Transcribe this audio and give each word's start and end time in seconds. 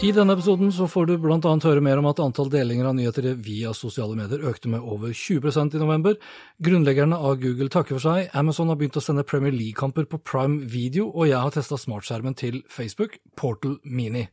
I 0.00 0.14
denne 0.16 0.32
episoden 0.32 0.70
så 0.72 0.86
får 0.88 1.10
du 1.10 1.26
annet 1.28 1.64
høre 1.66 1.82
mer 1.84 1.98
om 2.00 2.06
at 2.08 2.22
antall 2.24 2.48
delinger 2.48 2.86
av 2.88 2.94
nyheter 2.96 3.34
via 3.36 3.74
sosiale 3.76 4.16
medier 4.16 4.46
økte 4.48 4.70
med 4.72 4.80
over 4.80 5.12
20% 5.12 5.76
i 5.76 5.82
november. 5.82 6.16
Grunnleggerne 6.56 7.18
av 7.18 7.36
Google 7.42 7.68
takker 7.68 7.98
for 7.98 8.06
seg, 8.06 8.30
Amazon 8.32 8.72
har 8.72 8.78
begynt 8.80 8.96
å 8.96 9.02
sende 9.04 9.26
Premier 9.28 9.52
League-kamper 9.52 10.08
på 10.08 10.22
Prime 10.24 10.64
Video, 10.64 11.10
og 11.12 11.28
jeg 11.28 11.36
har 11.36 11.52
testa 11.52 11.76
smartskjermen 11.76 12.32
til 12.32 12.62
Facebook, 12.72 13.20
Portal 13.36 13.76
Mini. 13.84 14.24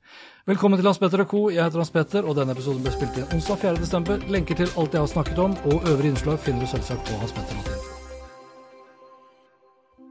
Velkommen 0.47 0.79
til 0.79 0.87
Hans 0.87 1.03
Petter 1.03 1.25
og 1.25 1.29
co. 1.35 1.43
Jeg 1.51 1.65
heter 1.67 1.83
Hans 1.83 1.91
Petter, 1.91 2.23
og 2.23 2.39
denne 2.39 2.55
episoden 2.55 2.87
ble 2.87 2.95
spilt 2.95 3.19
inn 3.19 3.27
onsdag 3.35 3.59
4. 3.67 3.75
desember. 3.83 4.23
Lenker 4.31 4.63
til 4.63 4.71
alt 4.71 4.95
jeg 4.95 5.03
har 5.03 5.13
snakket 5.17 5.45
om, 5.49 5.59
og 5.67 5.83
øvrige 5.83 6.15
innslag 6.15 6.39
finner 6.47 6.63
du 6.63 6.71
selvsagt 6.77 7.11
på 7.11 7.19
Hans 7.19 7.35
Petter 7.35 7.59
hanspetter.info. 7.59 7.96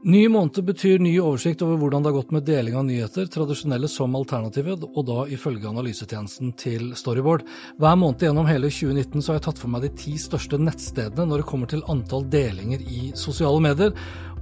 Ny 0.07 0.27
måned 0.31 0.63
betyr 0.63 1.01
ny 1.03 1.09
oversikt 1.19 1.59
over 1.65 1.75
hvordan 1.81 2.05
det 2.05 2.07
har 2.07 2.15
gått 2.15 2.29
med 2.31 2.45
deling 2.47 2.77
av 2.79 2.85
nyheter, 2.87 3.25
tradisjonelle 3.27 3.89
som 3.91 4.13
alternative, 4.15 4.77
og 4.87 5.01
da 5.03 5.25
ifølge 5.35 5.67
analysetjenesten 5.67 6.53
til 6.55 6.93
Storyboard. 6.95 7.43
Hver 7.75 7.97
måned 7.99 8.23
gjennom 8.23 8.47
hele 8.47 8.69
2019 8.71 9.19
så 9.19 9.33
har 9.33 9.41
jeg 9.41 9.45
tatt 9.49 9.59
for 9.59 9.73
meg 9.73 9.83
de 9.83 9.89
ti 9.99 10.13
største 10.15 10.61
nettstedene 10.63 11.25
når 11.27 11.43
det 11.43 11.47
kommer 11.49 11.67
til 11.67 11.83
antall 11.91 12.23
delinger 12.31 12.85
i 12.87 13.09
sosiale 13.19 13.59
medier. 13.65 13.91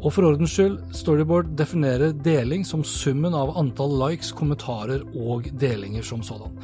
Og 0.04 0.14
for 0.14 0.30
ordens 0.30 0.54
skyld, 0.54 0.78
Storyboard 0.94 1.56
definerer 1.58 2.14
deling 2.14 2.62
som 2.62 2.86
summen 2.86 3.34
av 3.34 3.56
antall 3.58 3.98
likes, 4.04 4.36
kommentarer 4.38 5.02
og 5.18 5.50
delinger 5.58 6.06
som 6.06 6.22
sådan. 6.22 6.62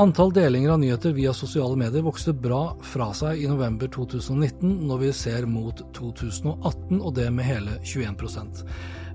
Antall 0.00 0.32
delinger 0.32 0.70
av 0.70 0.78
nyheter 0.80 1.12
via 1.12 1.32
sosiale 1.36 1.76
medier 1.76 2.00
vokste 2.00 2.32
bra 2.32 2.76
fra 2.80 3.10
seg 3.12 3.42
i 3.42 3.48
november 3.50 3.90
2019, 3.92 4.70
når 4.88 5.02
vi 5.02 5.10
ser 5.12 5.44
mot 5.44 5.82
2018, 5.92 7.02
og 7.02 7.10
det 7.18 7.26
med 7.36 7.44
hele 7.44 7.74
21% 7.84 8.62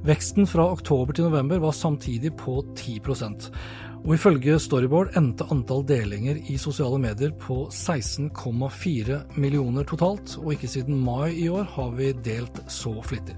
Veksten 0.05 0.45
fra 0.45 0.67
oktober 0.75 1.17
til 1.17 1.25
november 1.25 1.63
var 1.63 1.73
samtidig 1.73 2.35
på 2.37 2.59
10% 2.77 3.47
og 4.05 4.13
ifølge 4.13 4.59
Storyboard 4.61 5.15
endte 5.17 5.47
antall 5.49 5.81
delinger 5.89 6.37
i 6.53 6.59
sosiale 6.61 6.99
medier 7.01 7.33
på 7.41 7.63
16,4 7.73 9.23
millioner 9.41 9.89
totalt, 9.89 10.35
og 10.37 10.53
ikke 10.53 10.69
siden 10.69 11.01
mai 11.01 11.31
i 11.33 11.47
år 11.49 11.65
har 11.73 11.89
vi 11.97 12.11
delt 12.29 12.61
så 12.69 12.93
flittig. 13.01 13.33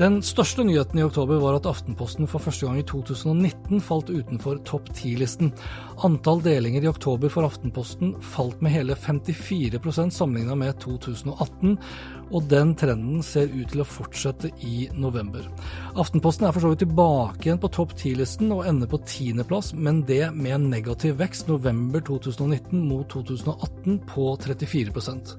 Den 0.00 0.22
største 0.24 0.64
nyheten 0.64 0.96
i 0.96 1.02
oktober 1.04 1.36
var 1.42 1.58
at 1.58 1.66
Aftenposten 1.68 2.24
for 2.30 2.40
første 2.40 2.64
gang 2.64 2.78
i 2.80 2.84
2019 2.88 3.82
falt 3.84 4.08
utenfor 4.08 4.62
topp 4.64 4.86
10-listen. 4.96 5.50
Antall 6.08 6.40
delinger 6.40 6.86
i 6.86 6.88
oktober 6.88 7.28
for 7.28 7.44
Aftenposten 7.44 8.14
falt 8.24 8.62
med 8.64 8.72
hele 8.72 8.96
54% 8.96 10.08
sammenlignet 10.16 10.56
med 10.56 10.78
2018, 10.80 11.76
og 12.30 12.46
den 12.50 12.74
trenden 12.78 13.24
ser 13.26 13.50
ut 13.50 13.72
til 13.72 13.82
å 13.82 13.88
fortsette 13.88 14.52
i 14.66 14.88
november. 14.94 15.46
Aftenposten 15.98 16.46
er 16.46 16.54
for 16.54 16.64
så 16.64 16.72
vidt 16.72 16.84
tilbake 16.84 17.48
igjen 17.48 17.60
på 17.62 17.72
topp 17.74 17.96
10-listen 17.96 18.52
og 18.54 18.64
ender 18.70 18.90
på 18.90 19.02
tiendeplass, 19.08 19.72
men 19.74 20.04
det 20.08 20.22
med 20.36 20.56
en 20.56 20.70
negativ 20.72 21.18
vekst 21.20 21.50
november 21.50 22.04
2019 22.06 22.86
mot 22.86 23.08
2018 23.12 24.00
på 24.10 24.30
34% 24.46 25.36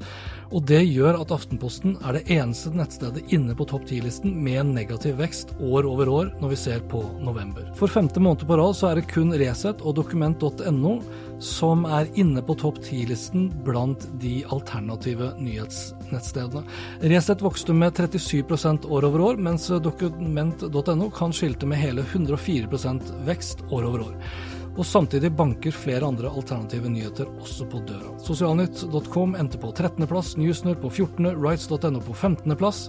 og 0.51 0.65
det 0.67 0.81
gjør 0.83 1.21
at 1.21 1.31
Aftenposten 1.31 1.95
er 2.03 2.17
det 2.17 2.25
eneste 2.35 2.73
nettstedet 2.75 3.31
inne 3.35 3.55
på 3.55 3.67
topp 3.71 3.85
10-listen 3.87 4.33
med 4.43 4.59
en 4.59 4.73
negativ 4.75 5.17
vekst 5.21 5.53
år 5.63 5.87
over 5.87 6.11
år 6.11 6.31
når 6.41 6.53
vi 6.53 6.59
ser 6.59 6.83
på 6.91 7.01
november. 7.23 7.69
For 7.79 7.91
femte 7.91 8.19
måned 8.23 8.43
på 8.47 8.57
rad 8.59 8.75
så 8.77 8.91
er 8.91 8.99
det 8.99 9.09
kun 9.11 9.31
Resett 9.39 9.83
og 9.85 9.95
dokument.no 10.01 10.97
som 11.41 11.85
er 11.89 12.07
inne 12.19 12.43
på 12.45 12.55
topp 12.61 12.77
10-listen 12.85 13.49
blant 13.65 14.05
de 14.21 14.43
alternative 14.53 15.31
nyhetsnettstedene. 15.41 16.63
Resett 17.11 17.41
vokste 17.41 17.73
med 17.73 17.97
37% 17.97 18.85
år 18.85 19.09
over 19.09 19.27
år, 19.31 19.41
mens 19.41 19.67
dokument.no 19.67 21.11
kan 21.17 21.33
skilte 21.33 21.69
med 21.69 21.81
hele 21.81 22.05
104% 22.05 23.13
vekst 23.25 23.65
år 23.71 23.89
over 23.89 24.07
år. 24.11 24.17
Og 24.79 24.85
samtidig 24.87 25.33
banker 25.35 25.73
flere 25.75 26.07
andre 26.07 26.29
alternative 26.31 26.89
nyheter 26.89 27.27
også 27.41 27.65
på 27.67 27.81
døra. 27.89 28.13
Sosialnytt.com 28.23 29.35
endte 29.35 29.59
på 29.59 29.73
13.-plass, 29.73 30.37
Newsner 30.39 30.77
på 30.79 30.89
14., 30.89 31.33
Rights.no 31.35 31.99
på 32.05 32.15
15.-plass, 32.15 32.85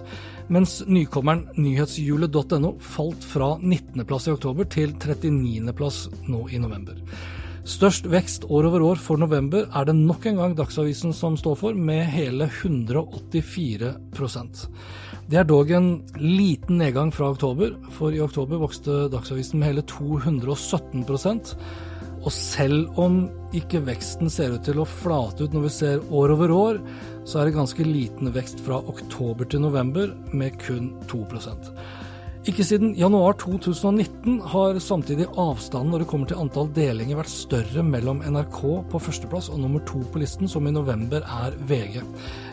mens 0.47 0.79
nykommeren 0.87 1.49
nyhetshjulet.no 1.59 2.77
falt 2.79 3.27
fra 3.27 3.55
19.-plass 3.59 4.29
i 4.29 4.35
oktober 4.37 4.69
til 4.71 4.95
39.-plass 4.95 6.05
nå 6.31 6.45
i 6.53 6.61
november. 6.63 7.03
Størst 7.63 8.03
vekst 8.11 8.43
år 8.51 8.67
over 8.67 8.83
år 8.83 8.99
for 8.99 9.15
november 9.15 9.71
er 9.71 9.87
det 9.87 9.95
nok 9.95 10.27
en 10.27 10.35
gang 10.41 10.51
Dagsavisen 10.57 11.13
som 11.15 11.37
står 11.39 11.55
for, 11.61 11.71
med 11.71 12.03
hele 12.11 12.51
184% 12.51 14.67
Det 15.31 15.39
er 15.39 15.47
dog 15.47 15.71
en 15.71 16.03
liten 16.19 16.75
nedgang 16.81 17.07
fra 17.15 17.31
oktober, 17.31 17.71
for 17.95 18.11
i 18.11 18.19
oktober 18.19 18.59
vokste 18.59 19.07
Dagsavisen 19.13 19.59
med 19.61 19.67
hele 19.71 19.83
217 19.87 21.07
og 22.23 22.31
selv 22.31 22.99
om 22.99 23.25
ikke 23.55 23.81
veksten 23.83 24.29
ser 24.31 24.53
ut 24.55 24.63
til 24.63 24.79
å 24.79 24.87
flate 24.87 25.43
ut 25.43 25.55
når 25.55 25.65
vi 25.65 25.71
ser 25.75 26.05
år 26.07 26.31
over 26.37 26.53
år, 26.55 26.79
så 27.27 27.39
er 27.39 27.49
det 27.49 27.57
ganske 27.57 27.83
liten 27.83 28.31
vekst 28.35 28.63
fra 28.63 28.79
oktober 28.79 29.47
til 29.51 29.59
november, 29.65 30.13
med 30.31 30.55
kun 30.63 30.93
2 31.11 31.19
ikke 32.43 32.63
siden 32.67 32.89
januar 32.99 33.37
2019 33.39 34.41
har 34.51 34.75
samtidig 34.83 35.29
avstanden 35.39 35.93
når 35.93 36.01
det 36.03 36.07
kommer 36.11 36.27
til 36.27 36.41
antall 36.41 36.67
delinger 36.75 37.15
vært 37.15 37.31
større 37.31 37.83
mellom 37.87 38.19
NRK 38.19 38.57
på 38.91 38.99
førsteplass 38.99 39.47
og 39.53 39.61
nummer 39.63 39.79
to 39.87 40.01
på 40.11 40.19
listen, 40.19 40.49
som 40.51 40.67
i 40.67 40.73
november 40.75 41.23
er 41.23 41.55
VG. 41.69 42.01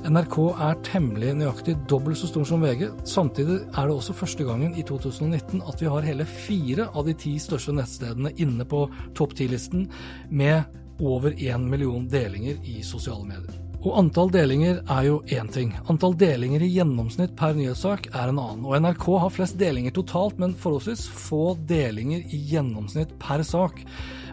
NRK 0.06 0.36
er 0.68 0.78
temmelig 0.86 1.32
nøyaktig 1.40 1.74
dobbelt 1.90 2.20
så 2.20 2.30
stor 2.30 2.46
som 2.46 2.62
VG. 2.62 2.86
Samtidig 3.02 3.56
er 3.66 3.90
det 3.90 3.96
også 3.96 4.14
første 4.20 4.46
gangen 4.46 4.76
i 4.78 4.84
2019 4.86 5.64
at 5.66 5.82
vi 5.82 5.90
har 5.90 6.06
hele 6.06 6.28
fire 6.28 6.86
av 6.94 7.08
de 7.10 7.16
ti 7.24 7.34
største 7.42 7.74
nettstedene 7.74 8.30
inne 8.38 8.68
på 8.70 8.84
topp 9.18 9.34
ti-listen 9.40 9.88
med 10.30 10.70
over 11.02 11.34
én 11.34 11.66
million 11.66 12.06
delinger 12.06 12.62
i 12.62 12.78
sosiale 12.86 13.26
medier. 13.26 13.69
Og 13.80 13.94
antall 13.96 14.28
delinger 14.28 14.82
er 14.92 15.04
jo 15.06 15.20
én 15.32 15.48
ting. 15.48 15.70
Antall 15.88 16.12
delinger 16.20 16.60
i 16.60 16.68
gjennomsnitt 16.68 17.32
per 17.38 17.54
nyhetssak 17.56 18.10
er 18.10 18.28
en 18.28 18.40
annen. 18.42 18.66
Og 18.68 18.74
NRK 18.76 19.06
har 19.22 19.32
flest 19.32 19.56
delinger 19.60 19.94
totalt, 19.96 20.36
men 20.42 20.52
forholdsvis 20.52 21.06
få 21.08 21.54
delinger 21.68 22.26
i 22.28 22.42
gjennomsnitt 22.50 23.14
per 23.22 23.40
sak. 23.46 23.80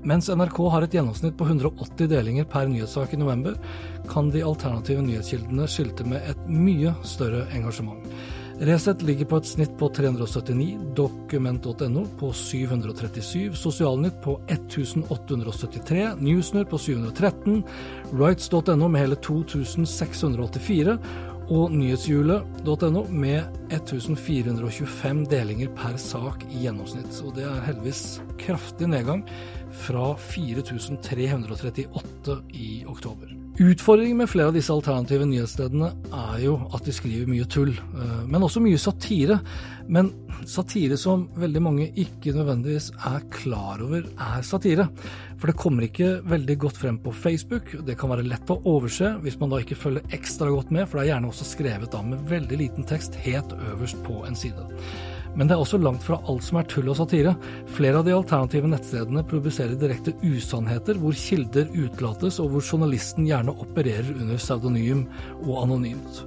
Mens 0.08 0.28
NRK 0.28 0.60
har 0.74 0.84
et 0.84 0.98
gjennomsnitt 0.98 1.38
på 1.40 1.48
180 1.48 2.12
delinger 2.12 2.50
per 2.52 2.68
nyhetssak 2.68 3.16
i 3.16 3.22
november, 3.22 3.56
kan 4.12 4.34
de 4.36 4.44
alternative 4.44 5.06
nyhetskildene 5.08 5.70
skilte 5.72 6.04
med 6.08 6.28
et 6.28 6.44
mye 6.52 6.92
større 7.08 7.46
engasjement. 7.56 8.04
Resett 8.60 9.02
ligger 9.06 9.26
på 9.30 9.38
et 9.38 9.46
snitt 9.46 9.74
på 9.78 9.86
379, 9.94 10.80
dokument.no 10.98 12.08
på 12.18 12.32
737, 12.34 13.54
Sosialnytt 13.54 14.18
på 14.24 14.40
1873, 14.50 16.16
Newsner 16.18 16.66
på 16.66 16.80
713, 16.82 17.62
Rights.no 18.18 18.90
med 18.90 19.02
hele 19.04 19.20
2684 19.22 20.98
og 21.54 21.78
nyhetshjulet.no 21.78 23.06
med 23.14 23.46
1425 23.78 25.26
delinger 25.30 25.70
per 25.78 26.02
sak 26.02 26.42
i 26.50 26.66
gjennomsnitt. 26.66 27.14
Og 27.24 27.38
det 27.38 27.46
er 27.46 27.66
heldigvis 27.70 28.18
kraftig 28.42 28.90
nedgang 28.90 29.22
fra 29.86 30.16
4338 30.34 32.42
i 32.58 32.82
oktober. 32.90 33.37
Utfordringen 33.58 34.18
med 34.18 34.30
flere 34.30 34.52
av 34.52 34.54
disse 34.54 34.70
alternative 34.70 35.26
nyhetsstedene 35.26 35.88
er 36.14 36.42
jo 36.44 36.60
at 36.78 36.86
de 36.86 36.94
skriver 36.94 37.26
mye 37.26 37.48
tull, 37.50 37.72
eh, 37.74 38.20
men 38.30 38.44
også 38.46 38.62
mye 38.62 38.78
satire. 38.78 39.40
Men 39.90 40.12
satire 40.46 40.94
som 41.02 41.24
veldig 41.42 41.64
mange 41.66 41.88
ikke 41.98 42.36
nødvendigvis 42.36 42.92
er 43.10 43.26
klar 43.34 43.82
over 43.82 44.06
er 44.06 44.46
satire. 44.46 44.86
For 45.42 45.50
det 45.50 45.58
kommer 45.58 45.88
ikke 45.88 46.20
veldig 46.30 46.58
godt 46.68 46.78
frem 46.78 47.02
på 47.02 47.16
Facebook. 47.18 47.74
Det 47.82 47.98
kan 47.98 48.14
være 48.14 48.30
lett 48.30 48.54
å 48.54 48.62
overse 48.62 49.16
hvis 49.26 49.40
man 49.42 49.50
da 49.50 49.64
ikke 49.64 49.80
følger 49.88 50.06
ekstra 50.14 50.54
godt 50.54 50.70
med, 50.70 50.86
for 50.86 51.00
det 51.00 51.08
er 51.08 51.16
gjerne 51.16 51.34
også 51.34 51.52
skrevet 51.56 51.94
da 51.98 52.06
med 52.06 52.30
veldig 52.30 52.62
liten 52.62 52.86
tekst 52.86 53.18
helt 53.26 53.58
øverst 53.58 53.98
på 54.06 54.22
en 54.30 54.38
side. 54.38 54.70
Men 55.38 55.46
det 55.46 55.54
er 55.54 55.62
også 55.62 55.78
langt 55.78 56.02
fra 56.02 56.18
alt 56.26 56.46
som 56.48 56.58
er 56.58 56.66
tull 56.70 56.88
og 56.90 56.98
satire. 56.98 57.36
Flere 57.78 58.00
av 58.00 58.08
de 58.08 58.16
alternative 58.16 58.70
nettstedene 58.72 59.22
produserer 59.30 59.78
direkte 59.78 60.16
usannheter, 60.26 60.98
hvor 60.98 61.14
kilder 61.14 61.70
utelates, 61.76 62.40
og 62.42 62.56
hvor 62.56 62.66
journalisten 62.66 63.28
gjerne 63.30 63.54
opererer 63.54 64.16
under 64.16 64.42
pseudonym 64.42 65.06
og 65.44 65.62
anonymt. 65.62 66.24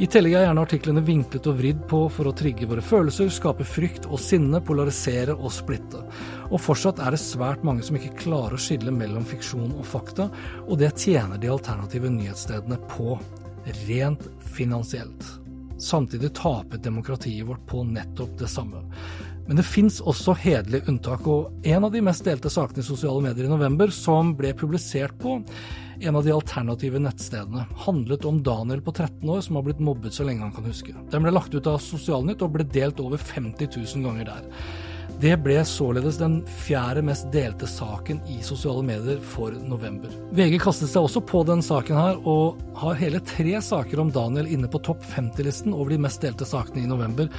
I 0.00 0.08
tillegg 0.10 0.38
er 0.38 0.46
gjerne 0.48 0.64
artiklene 0.64 1.04
vinklet 1.04 1.46
og 1.50 1.60
vridd 1.60 1.84
på 1.92 2.00
for 2.10 2.30
å 2.30 2.34
trigge 2.34 2.66
våre 2.70 2.82
følelser, 2.82 3.28
skape 3.30 3.68
frykt 3.68 4.08
og 4.08 4.18
sinne, 4.22 4.64
polarisere 4.64 5.36
og 5.36 5.52
splitte. 5.54 6.00
Og 6.48 6.58
fortsatt 6.64 7.04
er 7.04 7.14
det 7.14 7.22
svært 7.22 7.62
mange 7.68 7.84
som 7.86 8.00
ikke 8.00 8.16
klarer 8.24 8.56
å 8.56 8.64
skille 8.64 8.94
mellom 8.96 9.28
fiksjon 9.28 9.76
og 9.76 9.86
fakta, 9.92 10.30
og 10.64 10.80
det 10.80 10.94
tjener 11.04 11.36
de 11.38 11.52
alternative 11.52 12.10
nyhetsstedene 12.16 12.80
på, 12.96 13.20
rent 13.84 14.26
finansielt. 14.56 15.43
Samtidig 15.80 16.32
taper 16.38 16.78
demokratiet 16.78 17.46
vårt 17.46 17.64
på 17.66 17.82
nettopp 17.84 18.38
det 18.38 18.48
samme. 18.48 18.84
Men 19.46 19.58
det 19.58 19.66
fins 19.68 20.00
også 20.00 20.32
hederlige 20.40 20.88
unntak, 20.88 21.26
og 21.28 21.66
en 21.68 21.84
av 21.84 21.92
de 21.92 22.00
mest 22.04 22.24
delte 22.24 22.52
sakene 22.52 22.80
i 22.80 22.86
sosiale 22.86 23.20
medier 23.24 23.44
i 23.44 23.52
november, 23.52 23.92
som 23.92 24.32
ble 24.38 24.54
publisert 24.56 25.18
på 25.20 25.40
en 26.00 26.16
av 26.16 26.24
de 26.24 26.32
alternative 26.32 26.98
nettstedene, 27.02 27.66
handlet 27.84 28.24
om 28.24 28.40
Daniel 28.42 28.80
på 28.84 28.94
13 28.94 29.28
år 29.30 29.44
som 29.44 29.58
har 29.58 29.66
blitt 29.66 29.82
mobbet 29.84 30.16
så 30.16 30.26
lenge 30.26 30.46
han 30.46 30.54
kan 30.56 30.66
huske. 30.66 30.94
Den 31.12 31.26
ble 31.26 31.34
lagt 31.34 31.54
ut 31.54 31.68
av 31.70 31.78
Sosialnytt 31.82 32.42
og 32.42 32.56
ble 32.56 32.66
delt 32.72 33.00
over 33.04 33.20
50 33.20 33.70
000 33.76 34.06
ganger 34.08 34.32
der. 34.32 34.48
Det 35.22 35.36
ble 35.44 35.60
således 35.66 36.16
den 36.18 36.40
fjerde 36.64 37.02
mest 37.06 37.28
delte 37.32 37.68
saken 37.70 38.18
i 38.30 38.40
sosiale 38.42 38.82
medier 38.86 39.20
for 39.34 39.54
november. 39.68 40.10
VG 40.34 40.58
kastet 40.62 40.90
seg 40.90 41.06
også 41.06 41.22
på 41.24 41.44
den 41.46 41.62
saken 41.64 41.96
her, 41.98 42.18
og 42.26 42.58
har 42.80 42.98
hele 42.98 43.22
tre 43.24 43.54
saker 43.62 44.02
om 44.02 44.10
Daniel 44.14 44.50
inne 44.50 44.70
på 44.70 44.82
topp 44.84 45.06
50-listen 45.14 45.76
over 45.76 45.94
de 45.94 46.02
mest 46.02 46.24
delte 46.24 46.48
sakene 46.48 46.82
i 46.82 46.90
november. 46.90 47.30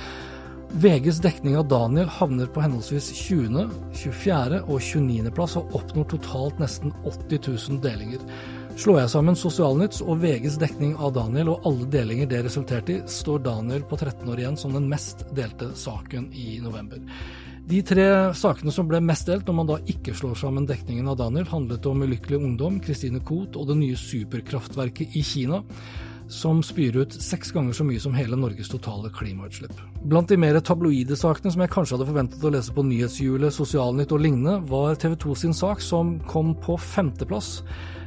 VGs 0.75 1.22
dekning 1.24 1.60
av 1.60 1.68
Daniel 1.72 2.10
havner 2.12 2.50
på 2.51 2.63
henholdsvis 2.63 3.12
20., 3.19 3.69
24. 3.95 4.63
og 4.66 4.81
29. 4.81 5.31
plass, 5.36 5.56
og 5.60 5.75
oppnår 5.78 6.10
totalt 6.16 6.60
nesten 6.63 6.95
80 7.04 7.44
000 7.48 7.81
delinger. 7.83 8.24
Slår 8.75 9.06
jeg 9.06 9.12
sammen 9.13 9.38
Sosialnytts 9.39 10.01
og 10.04 10.19
VGs 10.19 10.57
dekning 10.60 10.98
av 11.00 11.13
Daniel 11.16 11.54
og 11.54 11.68
alle 11.69 11.88
delinger 11.94 12.28
det 12.28 12.42
resulterte 12.50 12.98
i, 12.98 13.01
står 13.07 13.45
Daniel 13.45 13.86
på 13.88 13.95
13 14.01 14.28
år 14.28 14.42
igjen 14.42 14.60
som 14.60 14.75
den 14.75 14.89
mest 14.92 15.24
delte 15.38 15.69
saken 15.80 16.28
i 16.36 16.57
november. 16.63 17.00
De 17.66 17.80
tre 17.82 18.04
sakene 18.38 18.70
som 18.70 18.86
ble 18.86 19.00
mest 19.02 19.26
delt 19.26 19.48
når 19.50 19.56
man 19.58 19.70
da 19.72 19.76
ikke 19.90 20.14
slår 20.14 20.36
sammen 20.38 20.68
dekningen 20.70 21.08
av 21.10 21.18
Daniel, 21.18 21.48
handlet 21.50 21.88
om 21.90 22.04
Ulykkelig 22.06 22.38
ungdom, 22.38 22.78
Christine 22.86 23.24
Koht 23.26 23.58
og 23.58 23.72
det 23.72 23.80
nye 23.80 23.98
superkraftverket 23.98 25.18
i 25.18 25.24
Kina, 25.26 25.64
som 26.31 26.62
spyr 26.66 26.98
ut 27.04 27.16
seks 27.22 27.51
ganger 27.54 27.75
så 27.77 27.86
mye 27.86 28.01
som 28.01 28.16
hele 28.18 28.38
Norges 28.39 28.69
totale 28.72 29.12
klimautslipp. 29.13 29.74
Blant 30.06 30.30
de 30.31 30.38
mer 30.42 30.57
tabloide 30.66 31.18
sakene 31.19 31.54
som 31.54 31.63
jeg 31.63 31.74
kanskje 31.74 31.98
hadde 31.98 32.10
forventet 32.10 32.45
å 32.45 32.54
lese 32.54 32.74
på 32.75 32.86
Nyhetshjulet, 32.86 33.54
Sosialnytt 33.54 34.13
og 34.16 34.24
lignende, 34.25 34.57
var 34.69 34.98
TV 35.01 35.18
2 35.22 35.38
sin 35.45 35.56
sak 35.57 35.83
som 35.86 36.16
kom 36.30 36.56
på 36.66 36.77
femteplass. 36.81 37.60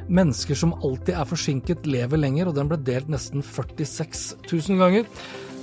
Mennesker 0.09 0.57
som 0.57 0.73
alltid 0.79 1.13
er 1.15 1.29
forsinket, 1.29 1.85
lever 1.87 2.19
lenger, 2.19 2.49
og 2.49 2.57
den 2.57 2.71
ble 2.71 2.79
delt 2.81 3.11
nesten 3.13 3.45
46 3.45 4.25
000 4.49 4.81
ganger. 4.81 5.05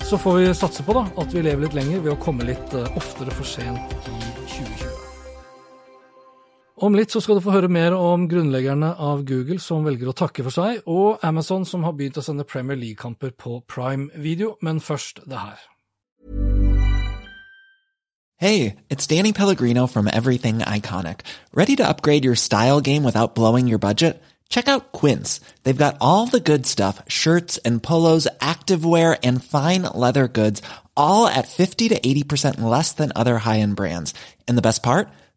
Så 0.06 0.20
får 0.22 0.38
vi 0.38 0.52
satse 0.54 0.86
på 0.86 0.94
da, 0.94 1.06
at 1.18 1.34
vi 1.34 1.42
lever 1.42 1.66
litt 1.66 1.76
lenger 1.76 2.04
ved 2.04 2.14
å 2.14 2.20
komme 2.22 2.46
litt 2.46 2.78
eh, 2.78 2.94
oftere 3.00 3.34
for 3.34 3.48
sent 3.56 3.98
i 4.06 4.20
2020. 4.46 5.05
Om 6.76 6.92
litt 6.92 7.08
så 7.08 7.22
skal 7.24 7.38
du 7.38 7.40
få 7.40 7.54
høre 7.54 7.70
mer 7.72 7.94
om 7.96 8.26
grunnleggerne 8.28 8.90
av 9.00 9.22
Google 9.24 9.56
som 9.64 9.86
velger 9.86 10.10
å 10.10 10.16
takke 10.16 10.44
for 10.44 10.52
seg, 10.52 10.82
og 10.84 11.22
Amazon 11.24 11.64
som 11.64 11.86
har 11.88 11.94
begynt 11.96 12.18
å 12.20 12.24
sende 12.24 12.44
Premier 12.44 12.76
League-kamper 12.76 13.32
på 13.32 13.62
Prime 13.64 14.10
Video, 14.12 14.58
men 14.60 14.82
først 14.84 15.22
det 15.24 15.40
her. 15.40 15.56
Hey, 18.36 18.76
it's 18.90 19.06
Danny 19.06 19.32
Pellegrino 19.32 19.86
from 19.86 20.06
Everything 20.12 20.58
Iconic. 20.58 21.20
Ready 21.54 21.76
to 21.76 21.88
upgrade 21.88 22.26
your 22.26 22.36
style 22.36 22.82
game 22.82 23.04
without 23.04 23.34
blowing 23.34 23.66
your 23.68 23.78
budget? 23.78 24.22
Check 24.50 24.68
out 24.68 24.92
Quince. 24.92 25.40
They've 25.62 25.84
got 25.84 25.96
all 26.02 26.26
the 26.26 26.40
good 26.40 26.66
stuff, 26.66 27.00
shirts 27.08 27.56
and 27.64 27.82
polos, 27.82 28.28
activewear 28.42 29.16
and 29.24 29.42
fine 29.42 29.84
leather 29.94 30.28
goods, 30.28 30.60
all 30.94 31.26
at 31.26 31.48
50 31.48 31.88
to 31.88 31.98
80% 31.98 32.60
less 32.60 32.92
than 32.92 33.12
other 33.16 33.38
high-end 33.38 33.76
brands. 33.76 34.12
And 34.46 34.58
the 34.58 34.62
best 34.68 34.82
part? 34.82 35.08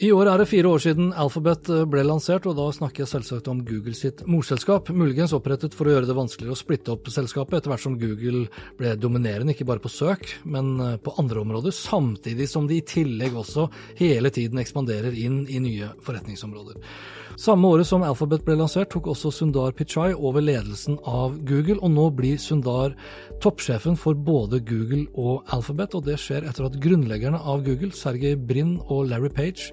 I 0.00 0.08
år 0.16 0.30
er 0.32 0.40
det 0.40 0.46
fire 0.48 0.64
år 0.72 0.80
siden 0.80 1.10
Alphabet 1.12 1.68
eh, 1.68 1.82
ble 1.84 2.00
lansert, 2.08 2.46
og 2.48 2.54
da 2.56 2.70
snakker 2.72 3.02
jeg 3.02 3.10
selvsagt 3.10 3.50
om 3.52 3.58
Google 3.68 3.92
sitt 3.92 4.22
morselskap, 4.24 4.88
muligens 4.96 5.34
opprettet 5.36 5.76
for 5.76 5.84
å 5.84 5.92
gjøre 5.92 6.08
det 6.08 6.16
vanskeligere 6.16 6.56
å 6.56 6.60
splitte 6.60 6.94
opp 6.94 7.10
selskapet 7.12 7.58
etter 7.58 7.74
hvert 7.74 7.84
som 7.84 7.98
Google 8.00 8.46
ble 8.80 8.94
dominerende, 8.96 9.52
ikke 9.52 9.68
bare 9.68 9.84
på 9.84 9.92
søk, 9.92 10.24
men 10.48 10.72
eh, 10.80 10.96
på 11.04 11.12
andre 11.20 11.44
områder, 11.44 11.76
samtidig 11.76 12.48
som 12.48 12.64
de 12.70 12.80
i 12.80 12.86
tillegg 12.94 13.36
også 13.36 13.68
hele 14.00 14.32
tiden 14.32 14.64
ekspanderer 14.64 15.20
inn 15.20 15.42
i 15.52 15.60
nye 15.60 15.92
forretningsområder. 16.00 16.80
Samme 17.40 17.68
året 17.72 17.88
som 17.88 18.02
Alphabet 18.04 18.42
ble 18.44 18.56
lansert, 18.56 18.90
tok 18.92 19.06
også 19.12 19.30
Sundar 19.32 19.76
Pichai 19.76 20.10
over 20.12 20.42
ledelsen 20.44 20.96
av 21.08 21.36
Google, 21.48 21.76
og 21.80 21.92
nå 21.92 22.08
blir 22.16 22.40
Sundar 22.40 22.96
toppsjefen 23.40 24.00
for 24.00 24.16
både 24.16 24.60
Google 24.64 25.06
og 25.12 25.44
Alphabet, 25.52 25.96
og 25.96 26.08
det 26.08 26.18
skjer 26.20 26.48
etter 26.48 26.66
at 26.66 26.80
grunnleggerne 26.80 27.40
av 27.40 27.62
Google, 27.68 27.92
Sergej 27.96 28.36
Brin 28.48 28.74
og 28.88 29.08
Larry 29.12 29.32
Page, 29.32 29.70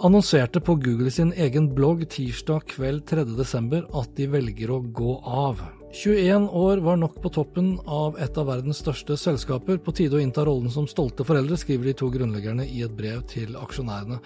annonserte 0.00 0.60
på 0.60 0.74
Google 0.74 1.10
sin 1.10 1.32
egen 1.32 1.72
blogg 1.74 2.04
tirsdag 2.10 2.68
kveld 2.70 3.02
3.12. 3.10 3.88
at 4.00 4.14
de 4.16 4.28
velger 4.30 4.70
å 4.70 4.78
gå 4.94 5.16
av. 5.24 5.62
21 5.92 6.50
år 6.52 6.82
var 6.84 6.98
nok 7.00 7.16
på 7.22 7.32
toppen 7.32 7.72
av 7.86 8.18
et 8.20 8.38
av 8.38 8.46
verdens 8.50 8.82
største 8.84 9.16
selskaper. 9.18 9.80
På 9.82 9.94
tide 9.96 10.18
å 10.18 10.22
innta 10.22 10.44
rollen 10.46 10.70
som 10.70 10.86
stolte 10.86 11.24
foreldre, 11.26 11.56
skriver 11.58 11.90
de 11.90 11.96
to 11.98 12.10
grunnleggerne 12.12 12.66
i 12.68 12.84
et 12.86 12.94
brev 12.94 13.24
til 13.30 13.56
aksjonærene. 13.58 14.20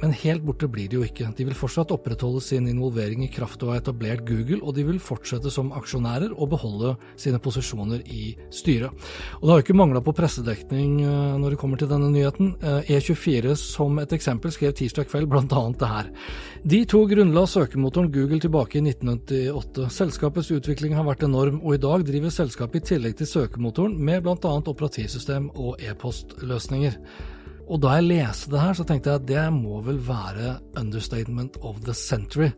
Men 0.00 0.14
helt 0.16 0.44
borte 0.46 0.68
blir 0.70 0.88
de 0.88 0.96
jo 0.96 1.04
ikke. 1.04 1.28
De 1.36 1.44
vil 1.44 1.56
fortsatt 1.56 1.92
opprettholde 1.92 2.40
sin 2.44 2.68
involvering 2.70 3.24
i 3.26 3.30
kraft 3.32 3.60
av 3.62 3.68
å 3.68 3.74
ha 3.74 3.80
etablert 3.80 4.24
Google, 4.28 4.60
og 4.62 4.76
de 4.76 4.84
vil 4.88 5.00
fortsette 5.02 5.52
som 5.52 5.72
aksjonærer 5.76 6.32
og 6.32 6.52
beholde 6.54 6.94
sine 7.20 7.40
posisjoner 7.42 8.04
i 8.08 8.34
styret. 8.54 8.94
Og 9.40 9.44
Det 9.44 9.52
har 9.52 9.60
jo 9.60 9.66
ikke 9.66 9.78
mangla 9.80 10.00
på 10.04 10.14
pressedekning 10.16 11.00
eh, 11.04 11.36
når 11.40 11.54
det 11.54 11.60
kommer 11.60 11.80
til 11.80 11.90
denne 11.90 12.08
nyheten. 12.12 12.54
E24 12.60 13.50
eh, 13.50 13.50
e 13.52 13.56
som 13.60 13.98
et 14.00 14.14
eksempel 14.16 14.54
skrev 14.54 14.72
tirsdag 14.78 15.10
kveld 15.10 15.28
bl.a. 15.30 15.64
det 15.80 15.90
her. 15.90 16.08
De 16.64 16.84
to 16.88 17.02
grunnla 17.08 17.44
søkemotoren 17.48 18.12
Google 18.14 18.40
tilbake 18.40 18.80
i 18.80 18.84
1998. 18.84 19.90
Selskapets 19.96 20.52
utvikling 20.56 20.96
har 20.96 21.04
vært 21.08 21.26
enorm, 21.28 21.60
og 21.60 21.76
i 21.76 21.82
dag 21.82 22.06
driver 22.08 22.32
selskapet 22.32 22.80
i 22.80 22.94
tillegg 22.94 23.18
til 23.20 23.28
søkemotoren 23.28 23.98
med 24.00 24.24
bl.a. 24.24 24.56
operativsystem 24.72 25.52
og 25.60 25.76
e-postløsninger. 25.84 26.96
Og 27.70 27.78
da 27.78 27.92
jeg 27.94 28.08
leste 28.08 28.50
det 28.50 28.58
her, 28.58 28.74
så 28.74 28.82
tenkte 28.86 29.12
jeg 29.12 29.20
at 29.20 29.26
det 29.28 29.42
må 29.54 29.78
vel 29.86 30.00
være 30.02 30.56
understatement 30.80 31.54
of 31.62 31.78
the 31.86 31.94
century. 31.94 32.48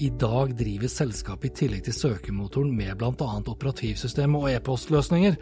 I 0.00 0.08
dag 0.08 0.54
driver 0.56 0.88
selskapet 0.88 1.50
i 1.50 1.56
tillegg 1.60 1.82
til 1.84 1.96
søkemotoren 1.96 2.70
med 2.72 2.94
bl.a. 2.96 3.12
operativsystem 3.52 4.36
og 4.38 4.48
e-postløsninger. 4.54 5.36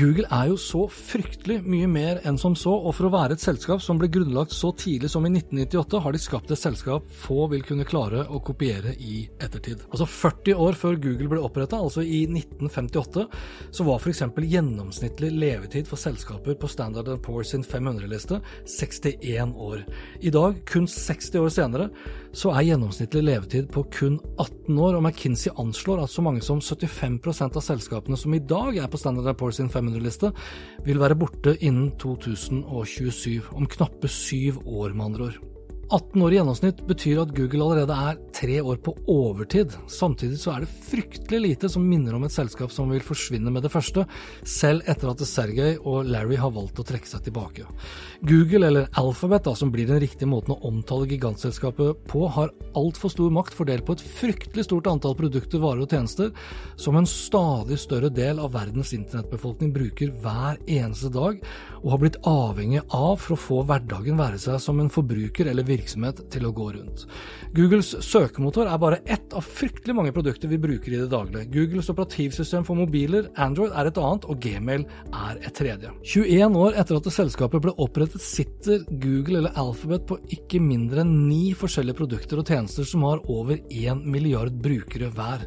Google 0.00 0.26
er 0.34 0.50
jo 0.50 0.56
så 0.58 0.82
fryktelig 0.90 1.60
mye 1.62 1.90
mer 1.90 2.20
enn 2.26 2.40
som 2.42 2.56
så, 2.58 2.72
og 2.74 2.96
for 2.98 3.06
å 3.06 3.12
være 3.14 3.36
et 3.36 3.44
selskap 3.44 3.84
som 3.84 4.00
ble 4.00 4.10
grunnlagt 4.10 4.54
så 4.56 4.72
tidlig 4.74 5.12
som 5.14 5.28
i 5.28 5.30
1998, 5.30 6.02
har 6.02 6.16
de 6.16 6.22
skapt 6.24 6.50
et 6.50 6.62
selskap 6.62 7.06
få 7.22 7.46
vil 7.54 7.62
kunne 7.66 7.86
klare 7.86 8.26
å 8.26 8.42
kopiere 8.42 8.96
i 8.98 9.28
ettertid. 9.38 9.86
Altså 9.92 10.08
40 10.10 10.58
år 10.66 10.80
før 10.80 10.98
Google 11.06 11.30
ble 11.36 11.44
oppretta, 11.46 11.78
altså 11.78 12.02
i 12.02 12.24
1958, 12.26 13.28
så 13.78 13.86
var 13.86 14.02
f.eks. 14.02 14.26
gjennomsnittlig 14.56 15.30
levetid 15.38 15.86
for 15.86 16.02
selskaper 16.02 16.58
på 16.58 16.74
Standard 16.74 17.14
Poor 17.22 17.46
sin 17.46 17.62
500-liste 17.62 18.42
61 18.64 19.56
år. 19.56 19.82
I 20.20 20.32
dag, 20.34 20.60
kun 20.68 20.86
60 20.90 21.40
år 21.40 21.52
senere, 21.52 21.88
så 22.36 22.52
er 22.52 22.66
gjennomsnittlig 22.68 23.22
levetid 23.24 23.68
på 23.72 23.84
kun 23.92 24.18
18 24.38 24.78
år, 24.78 24.98
og 24.98 25.02
McKinsey 25.04 25.52
anslår 25.60 26.04
at 26.04 26.12
så 26.12 26.24
mange 26.24 26.44
som 26.44 26.60
75% 26.60 27.56
av 27.56 27.64
selskapene 27.64 28.18
som 28.20 28.36
i 28.36 28.42
dag 28.42 28.76
er 28.80 28.88
på 28.92 29.00
Standard 29.00 29.38
Poor 29.40 29.54
sin 29.56 29.72
500-liste, 29.72 30.32
vil 30.86 31.02
være 31.02 31.18
borte 31.18 31.56
innen 31.60 31.92
2027, 32.02 33.52
om 33.56 33.68
knappe 33.76 34.10
syv 34.12 34.62
år, 34.64 34.96
med 34.96 35.10
andre 35.10 35.30
ord. 35.30 35.55
18 35.86 36.22
år 36.22 36.32
i 36.32 36.38
gjennomsnitt 36.40 36.80
betyr 36.88 37.20
at 37.22 37.32
Google 37.36 37.62
allerede 37.62 37.94
er 37.94 38.16
tre 38.34 38.56
år 38.58 38.78
på 38.82 38.90
overtid. 39.12 39.70
Samtidig 39.86 40.40
så 40.42 40.56
er 40.56 40.64
det 40.64 40.72
fryktelig 40.88 41.38
lite 41.44 41.68
som 41.70 41.84
minner 41.86 42.16
om 42.16 42.24
et 42.26 42.34
selskap 42.34 42.72
som 42.74 42.90
vil 42.90 43.04
forsvinne 43.06 43.52
med 43.54 43.62
det 43.62 43.70
første, 43.70 44.02
selv 44.42 44.82
etter 44.90 45.12
at 45.12 45.22
Sergej 45.22 45.76
og 45.78 46.08
Larry 46.10 46.38
har 46.40 46.50
valgt 46.56 46.80
å 46.82 46.86
trekke 46.86 47.06
seg 47.06 47.28
tilbake. 47.28 47.68
Google, 48.26 48.66
eller 48.66 48.88
Alphabet, 48.98 49.44
da, 49.46 49.54
som 49.54 49.70
blir 49.70 49.86
den 49.86 50.00
riktige 50.02 50.30
måten 50.30 50.56
å 50.56 50.58
omtale 50.66 51.06
gigantselskapet 51.06 52.02
på, 52.10 52.24
har 52.34 52.50
altfor 52.74 53.14
stor 53.14 53.30
makt 53.38 53.54
fordelt 53.54 53.86
på 53.86 53.94
et 53.94 54.04
fryktelig 54.18 54.66
stort 54.66 54.90
antall 54.90 55.14
produkter, 55.18 55.62
varer 55.62 55.84
og 55.86 55.94
tjenester, 55.94 56.34
som 56.74 56.98
en 56.98 57.06
stadig 57.06 57.78
større 57.78 58.10
del 58.10 58.42
av 58.42 58.56
verdens 58.58 58.90
internettbefolkning 58.96 59.70
bruker 59.76 60.10
hver 60.24 60.58
eneste 60.66 61.12
dag, 61.14 61.38
og 61.84 61.94
har 61.94 62.02
blitt 62.02 62.20
avhengig 62.26 62.82
av 62.90 63.22
for 63.22 63.36
å 63.36 63.40
få 63.46 63.62
hverdagen 63.70 64.18
være 64.18 64.42
seg 64.42 64.58
som 64.62 64.82
en 64.82 64.90
forbruker 64.90 65.46
eller 65.46 65.75
virksomhet 65.76 66.24
til 66.32 66.48
å 66.48 66.52
gå 66.56 66.70
rundt. 66.74 67.06
Googles 67.56 67.92
søkemotor 68.04 68.68
er 68.70 68.80
bare 68.82 69.00
ett 69.04 69.36
av 69.36 69.46
fryktelig 69.46 69.94
mange 69.96 70.14
produkter 70.16 70.50
vi 70.50 70.60
bruker 70.60 70.92
i 70.92 71.00
det 71.02 71.10
daglige. 71.12 71.46
Googles 71.54 71.90
operativsystem 71.92 72.66
for 72.66 72.78
mobiler, 72.78 73.30
Android, 73.40 73.72
er 73.76 73.90
et 73.90 74.00
annet, 74.02 74.26
og 74.26 74.40
Gmail 74.42 74.86
er 75.06 75.40
et 75.40 75.56
tredje. 75.56 75.92
21 76.16 76.60
år 76.60 76.78
etter 76.80 76.98
at 76.98 77.10
selskapet 77.14 77.64
ble 77.64 77.74
opprettet, 77.82 78.24
sitter 78.24 78.84
Google 78.90 79.42
eller 79.42 79.56
Alphabet 79.60 80.06
på 80.08 80.20
ikke 80.36 80.60
mindre 80.62 81.04
enn 81.04 81.14
ni 81.28 81.54
forskjellige 81.56 82.00
produkter 82.00 82.40
og 82.40 82.50
tjenester 82.50 82.86
som 82.88 83.04
har 83.06 83.24
over 83.32 83.60
1 83.70 84.04
milliard 84.06 84.54
brukere 84.62 85.10
hver. 85.14 85.46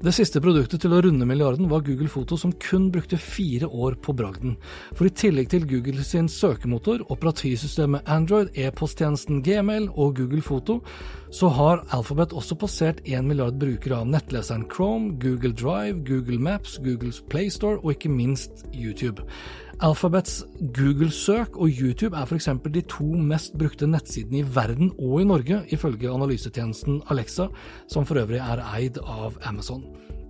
Det 0.00 0.14
siste 0.16 0.40
produktet 0.40 0.80
til 0.80 0.94
å 0.96 1.02
runde 1.04 1.26
milliarden 1.28 1.66
var 1.68 1.82
Google 1.84 2.08
Foto, 2.08 2.38
som 2.40 2.54
kun 2.56 2.86
brukte 2.88 3.18
fire 3.20 3.68
år 3.68 3.98
på 4.00 4.14
bragden. 4.16 4.54
For 4.96 5.04
i 5.04 5.12
tillegg 5.12 5.50
til 5.52 5.66
Google 5.68 6.00
sin 6.08 6.24
søkemotor, 6.32 7.04
operativsystemet 7.12 8.08
Android, 8.08 8.48
e-posttjenesten 8.56 9.42
Gmail 9.44 9.90
og 9.90 10.16
Google 10.16 10.40
Foto, 10.40 10.78
så 11.28 11.52
har 11.52 11.84
Alphabet 11.92 12.32
også 12.32 12.56
passert 12.62 13.04
1 13.04 13.28
milliard 13.28 13.60
brukere 13.60 14.00
av 14.00 14.08
nettleseren 14.08 14.64
Chrome, 14.72 15.18
Google 15.20 15.52
Drive, 15.52 16.00
Google 16.08 16.40
Maps, 16.40 16.78
Googles 16.80 17.20
PlayStore 17.28 17.82
og 17.82 17.92
ikke 17.92 18.14
minst 18.14 18.64
YouTube. 18.72 19.20
Alphabets 19.80 20.42
Google-søk 20.76 21.56
og 21.56 21.70
YouTube 21.72 22.16
er 22.16 22.26
f.eks. 22.28 22.48
de 22.74 22.82
to 22.84 23.04
mest 23.16 23.54
brukte 23.56 23.86
nettsidene 23.88 24.42
i 24.42 24.48
verden 24.54 24.90
og 24.98 25.22
i 25.22 25.24
Norge, 25.24 25.62
ifølge 25.72 26.10
analysetjenesten 26.12 27.00
Alexa, 27.08 27.46
som 27.88 28.04
for 28.04 28.20
øvrig 28.20 28.42
er 28.44 28.60
eid 28.76 29.00
av 29.00 29.40
Amazon. 29.48 29.80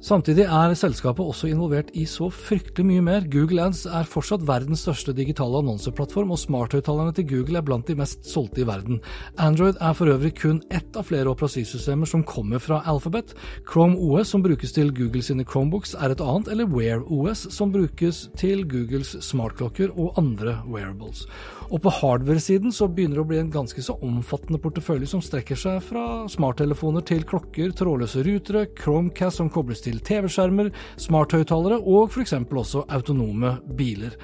Samtidig 0.00 0.46
er 0.48 0.72
selskapet 0.80 1.20
også 1.28 1.50
involvert 1.50 1.90
i 1.92 2.06
så 2.08 2.30
fryktelig 2.32 2.86
mye 2.88 3.02
mer. 3.04 3.24
Google 3.28 3.66
Ads 3.66 3.82
er 3.84 4.06
fortsatt 4.08 4.46
verdens 4.48 4.80
største 4.86 5.12
digitale 5.12 5.60
annonseplattform, 5.60 6.32
og 6.32 6.40
smarthøyttalerne 6.40 7.12
til 7.18 7.26
Google 7.28 7.60
er 7.60 7.66
blant 7.66 7.84
de 7.84 7.98
mest 7.98 8.24
solgte 8.24 8.62
i 8.62 8.66
verden. 8.68 9.02
Android 9.36 9.76
er 9.76 9.92
for 9.98 10.08
øvrig 10.08 10.32
kun 10.40 10.62
ett 10.72 10.96
av 10.96 11.04
flere 11.10 11.28
operativsystemer 11.28 12.08
som 12.08 12.24
kommer 12.24 12.62
fra 12.64 12.80
Alphabet. 12.88 13.34
Chrome 13.68 14.00
OS, 14.00 14.32
som 14.32 14.40
brukes 14.42 14.72
til 14.72 14.88
Google 14.96 15.20
sine 15.26 15.44
Chromebooks, 15.44 15.92
er 15.92 16.14
et 16.14 16.24
annet, 16.24 16.48
eller 16.48 16.72
Wear 16.72 17.04
OS, 17.04 17.44
som 17.52 17.68
brukes 17.72 18.30
til 18.40 18.64
Googles 18.64 19.18
smartklokker 19.28 19.92
og 20.00 20.16
andre 20.16 20.62
wearables. 20.64 21.26
Og 21.70 21.84
på 21.84 21.92
hardware-siden 22.00 22.72
så 22.74 22.88
begynner 22.88 23.20
det 23.20 23.26
å 23.26 23.28
bli 23.28 23.38
en 23.44 23.52
ganske 23.52 23.84
så 23.84 23.94
omfattende 24.02 24.58
portefølje 24.64 25.12
som 25.12 25.20
strekker 25.22 25.60
seg 25.60 25.84
fra 25.84 26.24
smarttelefoner 26.32 27.04
til 27.06 27.22
klokker, 27.28 27.76
trådløse 27.76 28.24
rutere, 28.26 28.64
Chromecast 28.80 29.38
som 29.38 29.52
kobles 29.52 29.84
til 29.90 30.00
TV-skjermer, 30.06 30.70
smarthøyttalere 31.00 31.80
og 31.82 32.10
f.eks. 32.14 32.36
også 32.46 32.86
autonome 32.88 33.58
biler. 33.76 34.16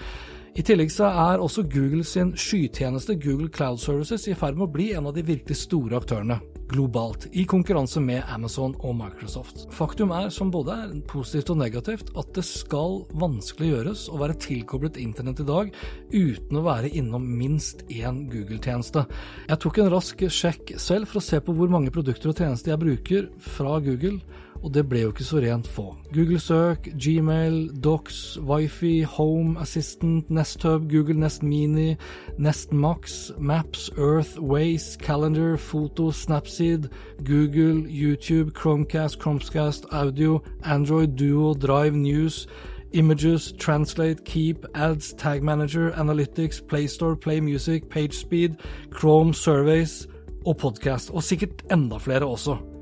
I 0.56 0.64
tillegg 0.64 0.88
så 0.88 1.10
er 1.10 1.42
også 1.42 1.66
Google 1.68 2.04
sin 2.06 2.30
skytjeneste 2.38 3.18
Google 3.20 3.50
Cloud 3.52 3.80
Services 3.82 4.24
i 4.30 4.36
ferd 4.38 4.56
med 4.56 4.70
å 4.70 4.72
bli 4.72 4.92
en 4.96 5.10
av 5.10 5.12
de 5.16 5.24
virkelig 5.26 5.58
store 5.66 5.98
aktørene 5.98 6.38
globalt, 6.70 7.28
i 7.36 7.44
konkurranse 7.46 8.00
med 8.02 8.24
Amazon 8.32 8.72
og 8.80 8.96
Microsoft. 8.98 9.66
Faktum 9.74 10.10
er, 10.16 10.30
som 10.34 10.48
både 10.50 10.74
er 10.74 10.94
positivt 11.06 11.52
og 11.52 11.60
negativt, 11.60 12.08
at 12.18 12.32
det 12.34 12.42
skal 12.48 13.04
vanskelig 13.20 13.68
gjøres 13.68 14.06
å 14.10 14.18
være 14.22 14.38
tilkoblet 14.42 14.98
internett 14.98 15.44
i 15.44 15.46
dag 15.46 15.70
uten 16.14 16.58
å 16.58 16.64
være 16.66 16.90
innom 16.98 17.28
minst 17.38 17.84
én 17.92 18.24
Google-tjeneste. 18.32 19.04
Jeg 19.50 19.62
tok 19.62 19.82
en 19.82 19.92
rask 19.92 20.26
sjekk 20.40 20.74
selv 20.80 21.12
for 21.12 21.20
å 21.20 21.26
se 21.28 21.38
på 21.44 21.54
hvor 21.54 21.70
mange 21.70 21.92
produkter 21.94 22.32
og 22.32 22.40
tjenester 22.40 22.72
jeg 22.72 22.82
bruker 22.82 23.30
fra 23.52 23.78
Google 23.84 24.18
og 24.62 24.74
det 24.74 24.88
ble 24.88 25.00
jo 25.00 25.12
ikke 25.12 25.24
så 25.24 25.40
rent 25.42 25.68
få. 25.68 25.96
Google 26.14 26.40
Søk, 26.40 26.88
Gmail, 26.98 27.70
Docs, 27.84 28.38
Wifi, 28.40 29.02
Home 29.02 29.60
Assistant, 29.60 30.30
NestHub, 30.30 30.88
Google 30.90 31.20
Nest 31.20 31.42
Mini, 31.42 31.96
Nest 32.38 32.72
Max, 32.72 33.30
Maps, 33.38 33.90
Earth, 33.98 34.38
Waze, 34.40 34.98
Calendar, 34.98 35.56
Foto, 35.56 36.10
Snapseed, 36.10 36.88
Google, 37.24 37.86
YouTube, 37.88 38.52
Chromecast, 38.52 39.18
Chromecast, 39.18 39.86
Audio, 39.92 40.40
Android, 40.64 41.16
Duo, 41.16 41.54
Drive, 41.54 41.94
News, 41.94 42.46
Images, 42.92 43.52
Translate, 43.58 44.24
Keep, 44.24 44.64
Ads, 44.74 45.14
Tag 45.14 45.42
Manager, 45.42 45.90
Analytics, 45.92 46.60
PlayStore, 46.60 47.20
Play 47.20 47.40
Music, 47.40 47.88
PageSpeed, 47.88 48.56
Chrome, 48.90 49.34
Surveys 49.34 50.06
og 50.46 50.56
Podcast, 50.56 51.10
og 51.10 51.22
sikkert 51.22 51.62
enda 51.72 51.98
flere 51.98 52.26
også. 52.26 52.75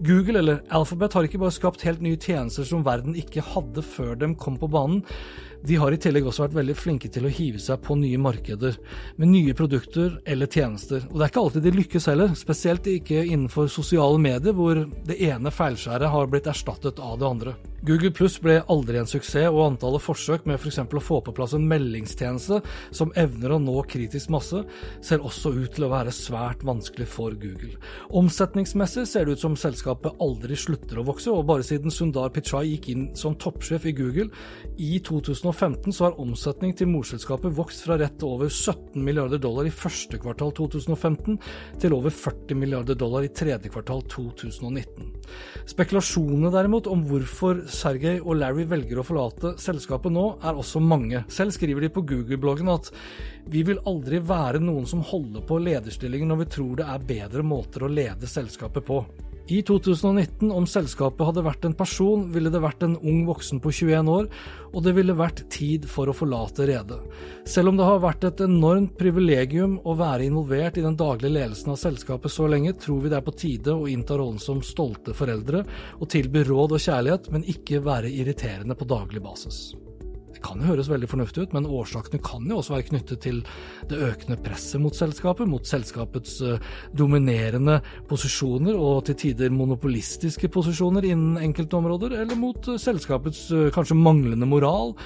Google 0.00 0.38
eller 0.40 0.62
Alphabet 0.72 1.12
har 1.12 1.26
ikke 1.26 1.38
bare 1.42 1.52
skapt 1.52 1.82
helt 1.84 2.00
nye 2.00 2.16
tjenester 2.16 2.64
som 2.64 2.84
verden 2.86 3.16
ikke 3.20 3.44
hadde 3.44 3.82
før 3.84 4.14
de 4.16 4.30
kom 4.40 4.56
på 4.56 4.70
banen. 4.72 5.02
De 5.66 5.76
har 5.76 5.92
i 5.92 5.98
tillegg 6.00 6.26
også 6.26 6.46
vært 6.46 6.56
veldig 6.56 6.76
flinke 6.78 7.10
til 7.12 7.26
å 7.28 7.32
hive 7.32 7.60
seg 7.60 7.82
på 7.84 7.96
nye 8.00 8.20
markeder 8.20 8.78
med 9.20 9.32
nye 9.32 9.56
produkter 9.56 10.16
eller 10.24 10.48
tjenester. 10.48 11.04
Og 11.10 11.18
det 11.18 11.26
er 11.26 11.32
ikke 11.32 11.42
alltid 11.44 11.66
de 11.66 11.74
lykkes 11.76 12.08
heller, 12.08 12.32
spesielt 12.38 12.88
ikke 12.88 13.24
innenfor 13.26 13.68
sosiale 13.72 14.20
medier, 14.22 14.56
hvor 14.56 14.86
det 15.08 15.18
ene 15.28 15.52
feilskjæret 15.52 16.14
har 16.14 16.30
blitt 16.32 16.48
erstattet 16.50 17.02
av 17.02 17.18
det 17.20 17.28
andre. 17.28 17.56
Google 17.80 18.10
Pluss 18.12 18.34
ble 18.44 18.58
aldri 18.68 18.98
en 19.00 19.08
suksess, 19.08 19.48
og 19.48 19.62
antallet 19.64 20.04
forsøk 20.04 20.44
med 20.48 20.58
f.eks. 20.58 20.82
For 20.82 21.00
å 21.00 21.04
få 21.04 21.20
på 21.24 21.32
plass 21.36 21.54
en 21.56 21.64
meldingstjeneste 21.68 22.58
som 22.96 23.12
evner 23.20 23.54
å 23.54 23.60
nå 23.62 23.76
kritisk 23.88 24.32
masse, 24.32 24.60
ser 25.04 25.24
også 25.24 25.54
ut 25.56 25.72
til 25.76 25.86
å 25.86 25.92
være 25.92 26.12
svært 26.12 26.64
vanskelig 26.66 27.08
for 27.08 27.36
Google. 27.40 27.72
Omsetningsmessig 28.16 29.06
ser 29.08 29.24
det 29.24 29.38
ut 29.38 29.44
som 29.44 29.56
selskapet 29.56 30.20
aldri 30.20 30.58
slutter 30.60 31.00
å 31.00 31.06
vokse, 31.08 31.32
og 31.32 31.46
bare 31.48 31.64
siden 31.64 31.94
Sundar 31.94 32.32
Pichai 32.34 32.66
gikk 32.74 32.90
inn 32.92 33.08
som 33.16 33.38
toppsjef 33.40 33.88
i 33.88 33.96
Google 33.96 34.28
i 34.76 34.98
2015, 35.50 35.92
så 35.92 36.04
har 36.04 36.20
omsetning 36.20 36.72
til 36.76 36.88
morselskapet 36.90 37.54
vokst 37.56 37.84
fra 37.84 37.96
rett 38.00 38.22
over 38.26 38.48
17 38.48 39.02
milliarder 39.04 39.40
dollar 39.42 39.66
i 39.66 39.74
første 39.74 40.18
kvartal 40.20 40.52
2015 40.56 41.38
til 41.80 41.94
over 41.96 42.10
40 42.14 42.58
milliarder 42.58 42.98
dollar 42.98 43.26
i 43.26 43.32
tredje 43.34 43.70
kvartal 43.70 44.02
2019. 44.10 45.10
Spekulasjonene 45.70 46.52
derimot 46.54 46.88
om 46.90 47.04
hvorfor 47.08 47.64
Sergej 47.70 48.20
og 48.20 48.38
Larry 48.40 48.66
velger 48.70 49.00
å 49.00 49.06
forlate 49.06 49.54
selskapet 49.60 50.14
nå, 50.14 50.26
er 50.42 50.58
også 50.58 50.82
mange. 50.82 51.24
Selv 51.32 51.54
skriver 51.56 51.86
de 51.86 51.92
på 51.94 52.04
Google-bloggen 52.06 52.70
at 52.72 52.92
vi 53.50 53.64
vil 53.66 53.82
aldri 53.88 54.20
være 54.22 54.62
noen 54.62 54.86
som 54.86 55.02
holder 55.04 55.44
på 55.46 55.58
lederstillingen 55.62 56.30
når 56.30 56.44
vi 56.44 56.52
tror 56.56 56.78
det 56.80 56.86
er 56.92 57.10
bedre 57.10 57.46
måter 57.46 57.86
å 57.86 57.90
lede 57.90 58.30
selskapet 58.30 58.86
på. 58.86 59.02
I 59.50 59.64
2019, 59.66 60.52
om 60.54 60.66
selskapet 60.70 61.26
hadde 61.26 61.42
vært 61.42 61.64
en 61.66 61.74
person, 61.74 62.28
ville 62.30 62.52
det 62.54 62.60
vært 62.62 62.84
en 62.86 62.94
ung 63.02 63.24
voksen 63.26 63.58
på 63.58 63.72
21 63.74 64.10
år, 64.12 64.28
og 64.70 64.84
det 64.86 64.92
ville 64.94 65.16
vært 65.18 65.42
tid 65.50 65.88
for 65.90 66.06
å 66.06 66.14
forlate 66.14 66.68
redet. 66.70 67.00
Selv 67.50 67.72
om 67.72 67.80
det 67.80 67.88
har 67.88 67.98
vært 68.04 68.28
et 68.28 68.44
enormt 68.46 68.94
privilegium 69.00 69.80
å 69.82 69.96
være 69.98 70.28
involvert 70.30 70.78
i 70.78 70.86
den 70.86 70.94
daglige 71.00 71.34
ledelsen 71.34 71.74
av 71.74 71.82
selskapet 71.82 72.30
så 72.30 72.46
lenge, 72.46 72.78
tror 72.78 73.02
vi 73.02 73.10
det 73.10 73.18
er 73.18 73.26
på 73.26 73.34
tide 73.42 73.74
å 73.74 73.90
innta 73.90 74.20
rollen 74.22 74.38
som 74.38 74.62
stolte 74.62 75.18
foreldre 75.18 75.66
og 75.98 76.10
tilby 76.14 76.46
råd 76.46 76.78
og 76.78 76.86
kjærlighet, 76.86 77.30
men 77.34 77.48
ikke 77.50 77.82
være 77.82 78.14
irriterende 78.22 78.78
på 78.78 78.86
daglig 78.86 79.26
basis. 79.26 79.72
Kan 80.44 80.62
jo 80.62 80.70
høres 80.72 80.90
veldig 80.90 81.08
fornuftig 81.10 81.46
ut, 81.46 81.56
men 81.56 81.68
årsakene 81.68 82.22
kan 82.24 82.46
jo 82.48 82.60
også 82.60 82.76
være 82.76 82.88
knyttet 82.90 83.22
til 83.24 83.42
det 83.90 83.98
økende 84.10 84.38
presset 84.44 84.80
mot 84.82 84.96
selskapet, 84.96 85.48
mot 85.50 85.66
selskapets 85.66 86.38
eh, 86.46 86.70
dominerende 86.96 87.80
posisjoner 88.10 88.78
og 88.78 89.04
til 89.08 89.18
tider 89.24 89.52
monopolistiske 89.54 90.50
posisjoner 90.52 91.10
innen 91.10 91.40
enkelte 91.42 91.78
områder, 91.80 92.16
eller 92.22 92.40
mot 92.40 92.70
eh, 92.70 92.80
selskapets 92.80 93.46
eh, 93.56 93.68
kanskje 93.74 93.98
manglende 93.98 94.48
moral 94.48 94.96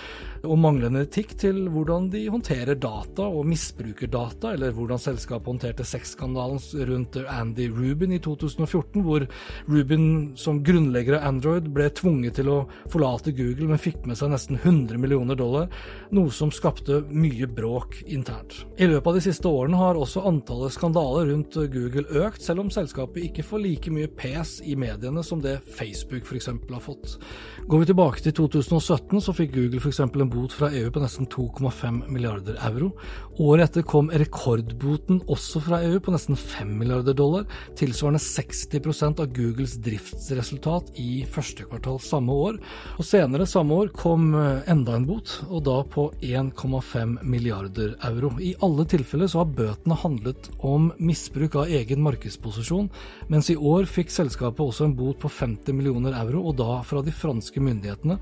og 0.45 0.59
manglende 0.61 1.05
etikk 1.07 1.35
til 1.41 1.63
hvordan 1.73 2.11
de 2.13 2.27
håndterer 2.29 2.77
data 2.77 3.25
og 3.25 3.47
misbruker 3.49 4.11
data, 4.13 4.53
eller 4.53 4.75
hvordan 4.77 5.01
selskapet 5.01 5.49
håndterte 5.49 5.87
sexskandalen 5.89 6.61
rundt 6.91 7.17
Andy 7.33 7.71
Rubin 7.73 8.13
i 8.13 8.21
2014, 8.23 9.05
hvor 9.07 9.25
Rubin 9.71 10.07
som 10.41 10.61
grunnlegger 10.65 11.19
av 11.19 11.29
Android 11.31 11.71
ble 11.73 11.89
tvunget 11.97 12.39
til 12.41 12.51
å 12.53 12.59
forlate 12.93 13.33
Google, 13.37 13.71
men 13.73 13.81
fikk 13.81 14.05
med 14.09 14.21
seg 14.21 14.35
nesten 14.35 14.61
100 14.61 15.01
millioner 15.01 15.24
dollar, 15.33 15.71
noe 16.13 16.29
som 16.29 16.53
skapte 16.53 17.01
mye 17.09 17.49
bråk 17.49 18.03
internt. 18.05 18.67
I 18.77 18.91
løpet 18.91 19.09
av 19.09 19.17
de 19.17 19.23
siste 19.25 19.49
årene 19.49 19.81
har 19.81 19.97
også 19.97 20.27
antallet 20.29 20.77
skandaler 20.77 21.31
rundt 21.31 21.57
Google 21.73 22.05
økt, 22.27 22.45
selv 22.45 22.61
om 22.61 22.73
selskapet 22.75 23.25
ikke 23.31 23.47
får 23.49 23.63
like 23.65 23.95
mye 23.95 24.11
pes 24.13 24.59
i 24.61 24.77
mediene 24.77 25.25
som 25.25 25.41
det 25.41 25.57
Facebook 25.65 26.29
f.eks. 26.29 26.51
har 26.53 26.85
fått. 26.85 27.17
Går 27.65 27.81
vi 27.81 27.89
tilbake 27.89 28.21
til 28.27 28.37
2017, 28.37 29.25
så 29.25 29.33
fikk 29.33 29.55
Google 29.57 29.81
f.eks. 29.81 30.03
en 30.05 30.33
bot 30.37 30.53
fra 30.53 30.69
EU 30.77 30.93
på 30.93 31.01
nesten 31.01 31.31
2,5 31.33 32.03
milliarder 32.13 32.61
euro. 32.69 32.93
Året 33.41 33.71
etter 33.71 33.87
kom 33.89 34.11
rekordboten 34.13 35.23
også 35.33 35.63
fra 35.65 35.81
EU 35.87 35.97
på 36.05 36.13
nesten 36.13 36.37
5 36.37 36.75
milliarder 36.83 37.17
dollar, 37.17 37.47
tilsvarende 37.79 38.21
60% 38.21 39.23
av 39.23 39.33
Googles 39.33 39.79
driftsresultat 39.85 40.93
i 41.01 41.23
første 41.31 41.65
kvartal 41.69 42.01
samme 42.03 42.35
år. 42.35 42.59
Og 42.99 43.07
senere 43.07 43.47
samme 43.49 43.79
år 43.85 43.93
kom 43.95 44.33
eh, 44.35 44.65
enda 44.71 44.97
en 44.99 45.07
bot, 45.09 45.14
og 45.49 45.61
da 45.67 45.77
på 45.87 46.07
1,5 46.21 47.19
milliarder 47.23 47.95
euro. 48.09 48.33
I 48.41 48.55
alle 48.65 48.87
tilfeller 48.91 49.31
så 49.31 49.43
har 49.43 49.53
bøtene 49.59 49.99
handlet 50.01 50.51
om 50.65 50.91
misbruk 50.99 51.59
av 51.61 51.71
egen 51.81 52.03
markedsposisjon, 52.05 52.91
mens 53.29 53.53
i 53.53 53.57
år 53.57 53.87
fikk 53.91 54.13
selskapet 54.15 54.65
også 54.65 54.89
en 54.89 54.97
bot 54.99 55.21
på 55.23 55.31
50 55.31 55.77
millioner 55.77 56.17
euro, 56.25 56.47
og 56.49 56.59
da 56.61 56.81
fra 56.87 57.05
de 57.05 57.15
franske 57.15 57.63
myndighetene 57.63 58.19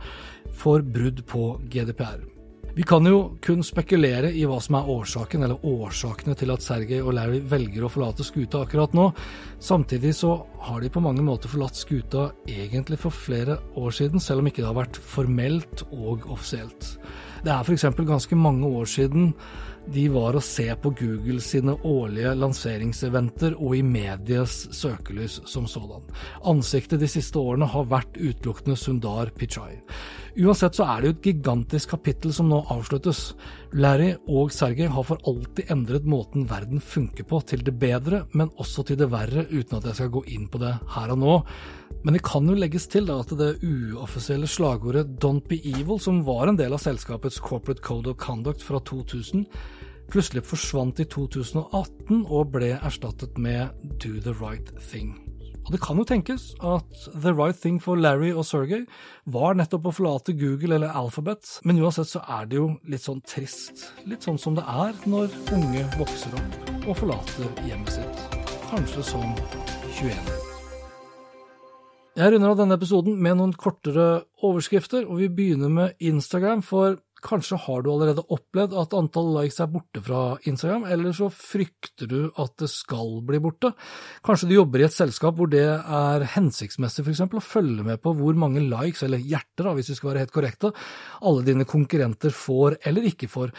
for 0.52 0.82
brudd 0.82 1.25
på 1.30 1.56
GDPR. 1.72 2.41
Vi 2.75 2.83
kan 2.83 3.05
jo 3.05 3.37
kun 3.45 3.61
spekulere 3.61 4.31
i 4.33 4.47
hva 4.49 4.57
som 4.64 4.79
er 4.79 4.87
årsaken, 4.88 5.43
eller 5.45 5.64
årsakene 5.69 6.33
til 6.41 6.55
at 6.55 6.64
Sergej 6.64 7.02
og 7.05 7.12
Larry 7.19 7.43
velger 7.45 7.85
å 7.85 7.91
forlate 7.93 8.25
skuta 8.25 8.62
akkurat 8.64 8.95
nå. 8.97 9.11
Samtidig 9.61 10.14
så 10.17 10.31
har 10.64 10.81
de 10.81 10.88
på 10.88 11.02
mange 11.05 11.21
måter 11.26 11.52
forlatt 11.52 11.76
skuta 11.76 12.31
egentlig 12.49 12.97
for 13.02 13.12
flere 13.12 13.59
år 13.76 13.93
siden, 13.99 14.25
selv 14.25 14.41
om 14.41 14.49
ikke 14.49 14.62
det 14.62 14.71
har 14.71 14.79
vært 14.79 15.02
formelt 15.05 15.85
og 15.91 16.25
offisielt. 16.33 16.95
Det 17.45 17.52
er 17.52 17.61
f.eks. 17.61 17.85
ganske 18.09 18.41
mange 18.41 18.73
år 18.81 18.88
siden 18.88 19.35
de 19.93 20.05
var 20.14 20.37
å 20.38 20.43
se 20.45 20.69
på 20.79 20.93
Google 20.95 21.43
sine 21.43 21.75
årlige 21.75 22.37
lanseringseventer 22.38 23.57
og 23.59 23.75
i 23.76 23.83
medias 23.83 24.69
søkelys 24.73 25.41
som 25.50 25.67
sådan. 25.67 26.05
Ansiktet 26.49 27.02
de 27.02 27.11
siste 27.11 27.41
årene 27.41 27.67
har 27.69 27.88
vært 27.91 28.17
utelukkende 28.17 28.79
Sundar 28.79 29.35
Pichai. 29.35 29.81
Uansett 30.33 30.79
så 30.79 30.87
er 30.89 31.03
det 31.03 31.09
jo 31.09 31.12
et 31.12 31.27
gigantisk 31.29 31.91
kapittel 31.93 32.33
som 32.33 32.47
nå 32.49 32.62
avsluttes. 32.73 33.35
Larry 33.77 34.15
og 34.33 34.53
Sergej 34.55 34.89
har 34.89 35.05
for 35.05 35.21
alltid 35.29 35.69
endret 35.75 36.07
måten 36.09 36.47
verden 36.49 36.81
funker 36.81 37.27
på, 37.29 37.43
til 37.45 37.61
det 37.67 37.75
bedre, 37.77 38.23
men 38.33 38.49
også 38.57 38.87
til 38.89 38.97
det 39.03 39.11
verre, 39.12 39.45
uten 39.51 39.77
at 39.77 39.91
jeg 39.91 39.99
skal 39.99 40.15
gå 40.15 40.23
inn 40.33 40.47
på 40.49 40.62
det 40.62 40.73
her 40.95 41.12
og 41.12 41.21
nå. 41.21 41.35
Men 42.03 42.17
det 42.17 42.25
kan 42.25 42.49
jo 42.49 42.57
legges 42.57 42.89
til 42.89 43.11
da, 43.11 43.19
at 43.21 43.35
det 43.37 43.59
uoffisielle 43.61 44.49
slagordet 44.49 45.19
Don't 45.21 45.45
be 45.51 45.61
evil, 45.61 46.01
som 46.01 46.25
var 46.25 46.49
en 46.49 46.57
del 46.57 46.73
av 46.73 46.81
selskapets 46.81 47.37
Corporate 47.45 47.85
Code 47.85 48.15
of 48.15 48.19
Conduct 48.23 48.65
fra 48.65 48.81
2000, 48.81 49.45
plutselig 50.12 50.47
forsvant 50.49 51.05
i 51.05 51.09
2018 51.12 52.25
og 52.25 52.57
ble 52.57 52.73
erstattet 52.81 53.37
med 53.37 53.69
Do 54.01 54.17
the 54.17 54.33
right 54.41 54.73
thing. 54.81 55.12
Og 55.62 55.71
det 55.71 55.81
kan 55.83 55.99
jo 55.99 56.04
tenkes 56.07 56.49
at 56.59 57.04
the 57.14 57.33
right 57.33 57.57
thing 57.57 57.78
for 57.83 57.99
Larry 57.99 58.33
og 58.33 58.45
Sergey 58.49 58.83
var 59.31 59.54
nettopp 59.54 59.87
å 59.87 59.95
forlate 59.95 60.35
Google 60.35 60.75
eller 60.75 60.95
Alphabet, 60.99 61.61
men 61.62 61.78
uansett 61.78 62.11
så 62.11 62.23
er 62.38 62.49
det 62.50 62.59
jo 62.59 62.69
litt 62.90 63.04
sånn 63.04 63.23
trist. 63.23 63.87
Litt 64.11 64.26
sånn 64.26 64.40
som 64.42 64.59
det 64.59 64.64
er 64.66 64.97
når 65.07 65.31
unge 65.54 65.85
vokser 66.00 66.35
opp 66.38 66.88
og 66.88 66.97
forlater 66.99 67.66
hjemmet 67.69 67.95
sitt. 67.95 68.40
Kanskje 68.73 69.07
som 69.07 69.37
21. 70.00 70.33
Jeg 72.19 72.35
runder 72.35 72.50
av 72.52 72.59
denne 72.59 72.76
episoden 72.76 73.14
med 73.25 73.38
noen 73.38 73.54
kortere 73.57 74.26
overskrifter, 74.45 75.07
og 75.07 75.23
vi 75.23 75.31
begynner 75.33 75.71
med 75.73 76.02
Instagram, 76.02 76.61
for 76.66 76.99
kanskje 77.23 77.59
har 77.64 77.83
du 77.83 77.91
allerede 77.93 78.25
opplevd 78.35 78.75
at 78.81 78.97
antall 78.97 79.31
likes 79.37 79.61
er 79.62 79.71
borte 79.73 80.02
fra 80.05 80.23
Instagram, 80.49 80.87
eller 80.91 81.14
så 81.17 81.29
frykter 81.33 82.11
du 82.11 82.19
at 82.41 82.57
det 82.61 82.69
skal 82.73 83.21
bli 83.26 83.41
borte. 83.43 83.73
Kanskje 84.26 84.50
du 84.50 84.57
jobber 84.57 84.83
i 84.83 84.87
et 84.88 84.97
selskap 84.97 85.38
hvor 85.38 85.50
det 85.52 85.64
er 85.64 86.26
hensiktsmessig 86.35 87.07
f.eks. 87.07 87.25
å 87.25 87.45
følge 87.45 87.87
med 87.87 88.03
på 88.03 88.14
hvor 88.18 88.38
mange 88.38 88.64
likes, 88.66 89.05
eller 89.07 89.23
hjerter 89.23 89.70
da, 89.70 89.77
hvis 89.79 89.92
vi 89.92 89.99
skal 89.99 90.12
være 90.12 90.27
helt 90.27 90.35
korrekte, 90.35 90.73
alle 91.23 91.46
dine 91.46 91.68
konkurrenter 91.68 92.35
får 92.35 92.81
eller 92.88 93.11
ikke 93.12 93.31
får. 93.31 93.55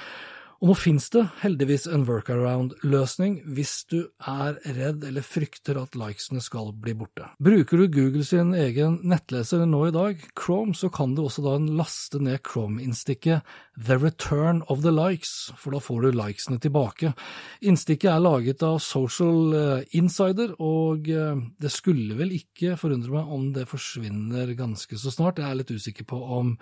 Og 0.64 0.70
nå 0.70 0.74
finnes 0.80 1.10
det 1.12 1.26
heldigvis 1.42 1.90
en 1.92 2.06
workaround-løsning 2.08 3.34
hvis 3.52 3.74
du 3.92 3.98
er 4.32 4.56
redd 4.78 5.02
eller 5.04 5.26
frykter 5.28 5.76
at 5.82 5.98
likesene 6.00 6.40
skal 6.40 6.72
bli 6.80 6.94
borte. 6.96 7.28
Bruker 7.44 7.84
du 7.84 7.90
Google 7.92 8.24
sin 8.24 8.54
egen 8.56 9.02
nettleser 9.04 9.66
nå 9.68 9.82
i 9.90 9.92
dag, 9.92 10.24
Chrome, 10.40 10.72
så 10.72 10.88
kan 10.88 11.18
du 11.18 11.26
også 11.26 11.44
da 11.44 11.58
laste 11.60 12.24
ned 12.24 12.40
Chrome-innstikket 12.48 13.44
The 13.76 14.00
Return 14.00 14.64
of 14.72 14.88
the 14.88 14.96
Likes, 14.96 15.52
for 15.60 15.76
da 15.76 15.84
får 15.84 16.08
du 16.08 16.16
likesene 16.16 16.64
tilbake. 16.64 17.12
Innstikket 17.60 18.14
er 18.14 18.24
laget 18.24 18.64
av 18.64 18.80
Social 18.88 19.60
eh, 19.60 19.96
Insider, 20.00 20.56
og 20.64 21.12
eh, 21.12 21.44
det 21.60 21.76
skulle 21.76 22.16
vel 22.16 22.38
ikke 22.40 22.80
forundre 22.80 23.18
meg 23.20 23.36
om 23.36 23.50
det 23.52 23.68
forsvinner 23.68 24.56
ganske 24.56 24.96
så 24.96 25.12
snart. 25.12 25.44
Jeg 25.44 25.52
er 25.52 25.60
litt 25.60 25.76
usikker 25.76 26.08
på 26.08 26.24
om 26.40 26.56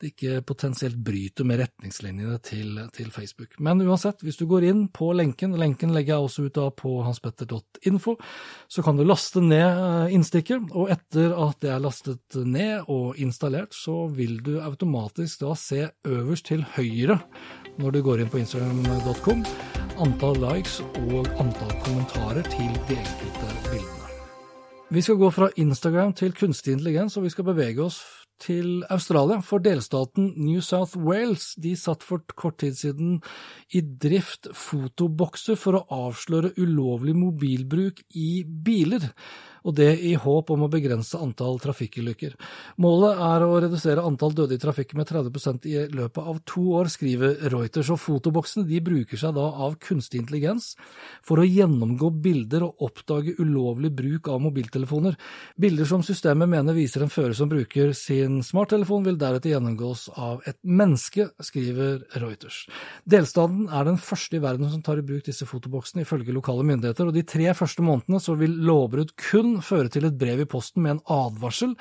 det 0.00 0.12
ikke 0.12 0.40
potensielt 0.48 0.98
bryter 1.04 1.46
med 1.48 1.60
retningslinjene 1.60 2.38
til, 2.44 2.78
til, 2.94 3.10
Facebook. 3.12 3.56
Men 3.60 3.82
uansett, 3.84 4.24
hvis 4.24 4.38
du 4.40 4.46
går 4.50 4.66
inn 4.70 4.86
på 4.94 5.10
lenken, 5.16 5.56
lenken 5.60 5.94
legger 5.94 6.16
jeg 6.16 6.28
også 6.28 6.46
ut 6.46 6.56
da 6.56 6.66
på 6.74 6.94
hanspetter.info, 7.06 8.16
så 8.70 8.84
kan 8.86 8.98
du 8.98 9.04
laste 9.06 9.42
ned 9.44 9.66
eh, 9.68 10.14
innstikket, 10.16 10.70
og 10.72 10.92
etter 10.94 11.36
at 11.36 11.60
det 11.62 11.74
er 11.74 11.84
lastet 11.84 12.40
ned 12.44 12.88
og 12.88 13.20
installert, 13.20 13.76
så 13.76 14.06
vil 14.08 14.38
du 14.44 14.56
automatisk 14.60 15.44
da 15.44 15.54
se 15.58 15.86
øverst 16.08 16.50
til 16.50 16.64
høyre 16.76 17.20
når 17.80 17.94
du 17.94 18.02
går 18.04 18.20
inn 18.20 18.32
på 18.32 18.40
instagram.com, 18.40 19.44
antall 20.00 20.42
likes 20.42 20.80
og 21.06 21.30
antall 21.40 21.72
kommentarer 21.84 22.44
til 22.50 22.68
de 22.88 22.98
enkelte 22.98 23.56
bildene. 23.70 24.00
Vi 24.90 25.02
skal 25.06 25.20
gå 25.20 25.28
fra 25.30 25.46
Instagram 25.56 26.12
til 26.18 26.32
kunstig 26.34 26.72
intelligens, 26.74 27.14
og 27.16 27.22
vi 27.22 27.30
skal 27.30 27.46
bevege 27.46 27.84
oss 27.84 28.00
til 28.40 28.82
Australia, 28.90 29.40
for 29.44 29.62
delstaten 29.62 30.32
New 30.40 30.62
South 30.64 30.96
Wales. 30.98 31.52
De 31.60 31.74
satt 31.78 32.04
for 32.06 32.24
kort 32.34 32.60
tid 32.64 32.78
siden 32.78 33.18
i 33.76 33.82
drift 33.82 34.50
fotobokser 34.56 35.58
for 35.60 35.78
å 35.78 36.08
avsløre 36.08 36.54
ulovlig 36.60 37.16
mobilbruk 37.18 38.04
i 38.16 38.42
biler 38.44 39.10
og 39.64 39.76
det 39.76 39.90
i 40.06 40.14
håp 40.18 40.50
om 40.54 40.64
å 40.64 40.70
begrense 40.72 41.18
antall 41.20 41.58
trafikkulykker. 41.62 42.36
Målet 42.80 43.20
er 43.26 43.44
å 43.44 43.58
redusere 43.62 44.04
antall 44.06 44.34
døde 44.36 44.56
i 44.56 44.62
trafikken 44.62 45.00
med 45.00 45.10
30% 45.10 45.68
i 45.70 45.76
løpet 45.92 46.30
av 46.32 46.40
to 46.48 46.64
år, 46.78 46.90
skriver 46.92 47.50
Reuters. 47.52 47.90
Og 47.92 48.00
fotoboksene 48.00 48.66
de 48.68 48.80
bruker 48.84 49.20
seg 49.20 49.34
da 49.36 49.46
av 49.66 49.76
kunstig 49.82 50.22
intelligens 50.22 50.72
for 51.26 51.40
å 51.40 51.46
gjennomgå 51.46 52.10
bilder 52.22 52.64
og 52.66 52.86
oppdage 52.90 53.36
ulovlig 53.40 53.92
bruk 53.96 54.30
av 54.32 54.40
mobiltelefoner. 54.44 55.18
Bilder 55.60 55.88
som 55.88 56.04
systemet 56.06 56.50
mener 56.50 56.76
viser 56.76 57.04
en 57.04 57.12
fører 57.12 57.36
som 57.36 57.50
bruker 57.50 57.94
sin 57.96 58.40
smarttelefon, 58.46 59.04
vil 59.06 59.18
deretter 59.20 59.54
gjennomgås 59.54 60.08
av 60.16 60.44
et 60.48 60.58
menneske, 60.64 61.28
skriver 61.44 62.00
Reuters. 62.20 62.64
Delstaten 63.08 63.66
er 63.68 63.86
den 63.88 64.00
første 64.00 64.38
i 64.38 64.42
verden 64.42 64.70
som 64.72 64.82
tar 64.84 65.00
i 65.00 65.06
bruk 65.06 65.26
disse 65.26 65.46
fotoboksene, 65.48 66.04
ifølge 66.06 66.34
lokale 66.34 66.64
myndigheter, 66.66 67.10
og 67.10 67.16
de 67.16 67.24
tre 67.26 67.50
første 67.56 67.84
månedene 67.84 68.20
så 68.22 68.36
vil 68.38 68.56
lovbrudd 68.66 69.14
kun 69.20 69.49
føre 69.64 69.90
til 69.92 70.06
et 70.06 70.16
brev 70.18 70.44
i 70.44 70.48
posten 70.48 70.84
med 70.84 70.96
en 70.96 71.02
advarsel. 71.16 71.74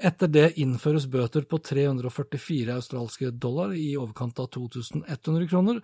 Etter 0.00 0.30
det 0.32 0.46
innføres 0.62 1.04
bøter 1.12 1.44
på 1.44 1.58
344 1.60 2.78
australske 2.78 3.28
dollar, 3.36 3.74
i 3.76 3.92
overkant 4.00 4.40
av 4.40 4.48
2100 4.54 5.48
kroner. 5.50 5.82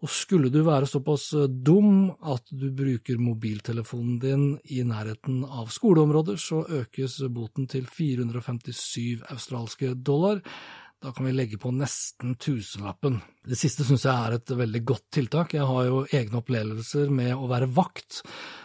Og 0.00 0.12
skulle 0.12 0.48
du 0.54 0.62
være 0.64 0.88
såpass 0.88 1.30
dum 1.52 2.08
at 2.24 2.48
du 2.48 2.70
bruker 2.72 3.20
mobiltelefonen 3.20 4.18
din 4.22 4.48
i 4.72 4.80
nærheten 4.88 5.42
av 5.44 5.68
skoleområder, 5.74 6.40
så 6.40 6.64
økes 6.80 7.20
boten 7.28 7.68
til 7.68 7.84
457 7.92 9.26
australske 9.28 9.92
dollar. 10.00 10.40
Da 10.98 11.12
kan 11.14 11.28
vi 11.28 11.32
legge 11.32 11.58
på 11.62 11.70
nesten 11.70 12.34
tusenlappen. 12.42 13.20
Det 13.46 13.58
siste 13.58 13.84
syns 13.86 14.02
jeg 14.08 14.14
er 14.16 14.34
et 14.34 14.50
veldig 14.50 14.80
godt 14.88 15.04
tiltak. 15.14 15.54
Jeg 15.54 15.68
har 15.68 15.84
jo 15.86 16.00
egne 16.10 16.40
opplevelser 16.40 17.12
med 17.14 17.36
å 17.36 17.46
være 17.50 17.68
vakt 17.70 18.24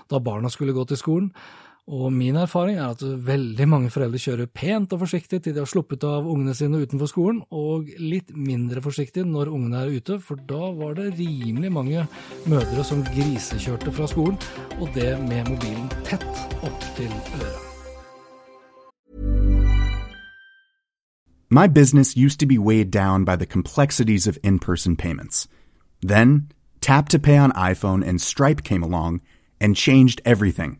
da 0.10 0.18
barna 0.24 0.50
skulle 0.50 0.74
gå 0.74 0.88
til 0.90 0.98
skolen. 0.98 1.30
Og 1.88 2.13
min 2.15 2.38
erfaring 2.39 2.78
er 2.80 2.93
at 2.93 3.02
veldig 3.04 3.65
mange 3.67 3.89
foreldre 3.91 4.19
kjører 4.22 4.48
pent 4.56 4.93
og 4.96 5.02
forsiktig 5.02 5.41
til 5.43 5.52
de 5.52 5.60
har 5.60 5.67
sluppet 5.67 6.06
av 6.08 6.24
ungene 6.32 6.56
sine 6.56 6.80
utenfor 6.80 7.10
skolen, 7.12 7.41
og 7.52 7.89
litt 8.00 8.32
mindre 8.32 8.80
forsiktig 8.82 9.26
når 9.28 9.52
ungene 9.52 9.82
er 9.82 9.98
ute, 9.98 10.15
for 10.24 10.39
da 10.48 10.72
var 10.78 10.96
det 10.96 11.10
rimelig 11.17 11.72
mange 11.76 12.06
mødre 12.48 12.86
som 12.88 13.04
grisekjørte 13.04 13.91
fra 13.91 14.08
skolen, 14.08 14.39
og 14.80 14.96
det 14.96 15.12
med 15.28 15.52
mobilen 15.52 15.91
tett 16.08 16.24
opp 16.63 16.88
til 16.96 17.12
øret. 17.41 17.69
My 21.52 21.67
business 21.67 22.15
used 22.15 22.39
to 22.39 22.48
be 22.48 22.58
weighed 22.58 22.91
down 22.91 23.26
by 23.26 23.36
the 23.36 23.46
complexities 23.46 24.26
of 24.26 24.38
in 24.43 24.58
person 24.58 24.96
payments. 24.96 25.48
Then, 26.02 26.50
Tap 26.82 27.10
to 27.10 27.19
Pay 27.19 27.38
on 27.38 27.52
iPhone 27.52 28.04
and 28.04 28.19
Stripe 28.22 28.63
came 28.63 28.84
along 28.84 29.22
and 29.62 29.76
changed 29.76 30.22
everything. 30.26 30.80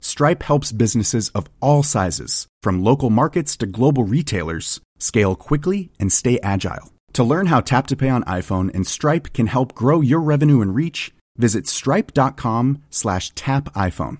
Stripe 0.00 0.42
helps 0.42 0.72
businesses 0.72 1.28
of 1.30 1.46
all 1.60 1.82
sizes, 1.82 2.46
from 2.62 2.82
local 2.82 3.10
markets 3.10 3.56
to 3.58 3.66
global 3.66 4.04
retailers, 4.04 4.80
scale 4.98 5.36
quickly 5.36 5.90
and 6.00 6.10
stay 6.12 6.38
agile. 6.42 6.90
To 7.14 7.24
learn 7.24 7.46
how 7.46 7.60
Tap 7.60 7.86
to 7.88 7.96
Pay 7.96 8.08
on 8.08 8.22
iPhone 8.24 8.72
and 8.74 8.86
Stripe 8.86 9.32
can 9.32 9.46
help 9.46 9.74
grow 9.74 10.00
your 10.00 10.20
revenue 10.20 10.62
and 10.62 10.74
reach, 10.74 11.12
visit 11.36 11.66
stripe.com/tapiphone. 11.66 14.18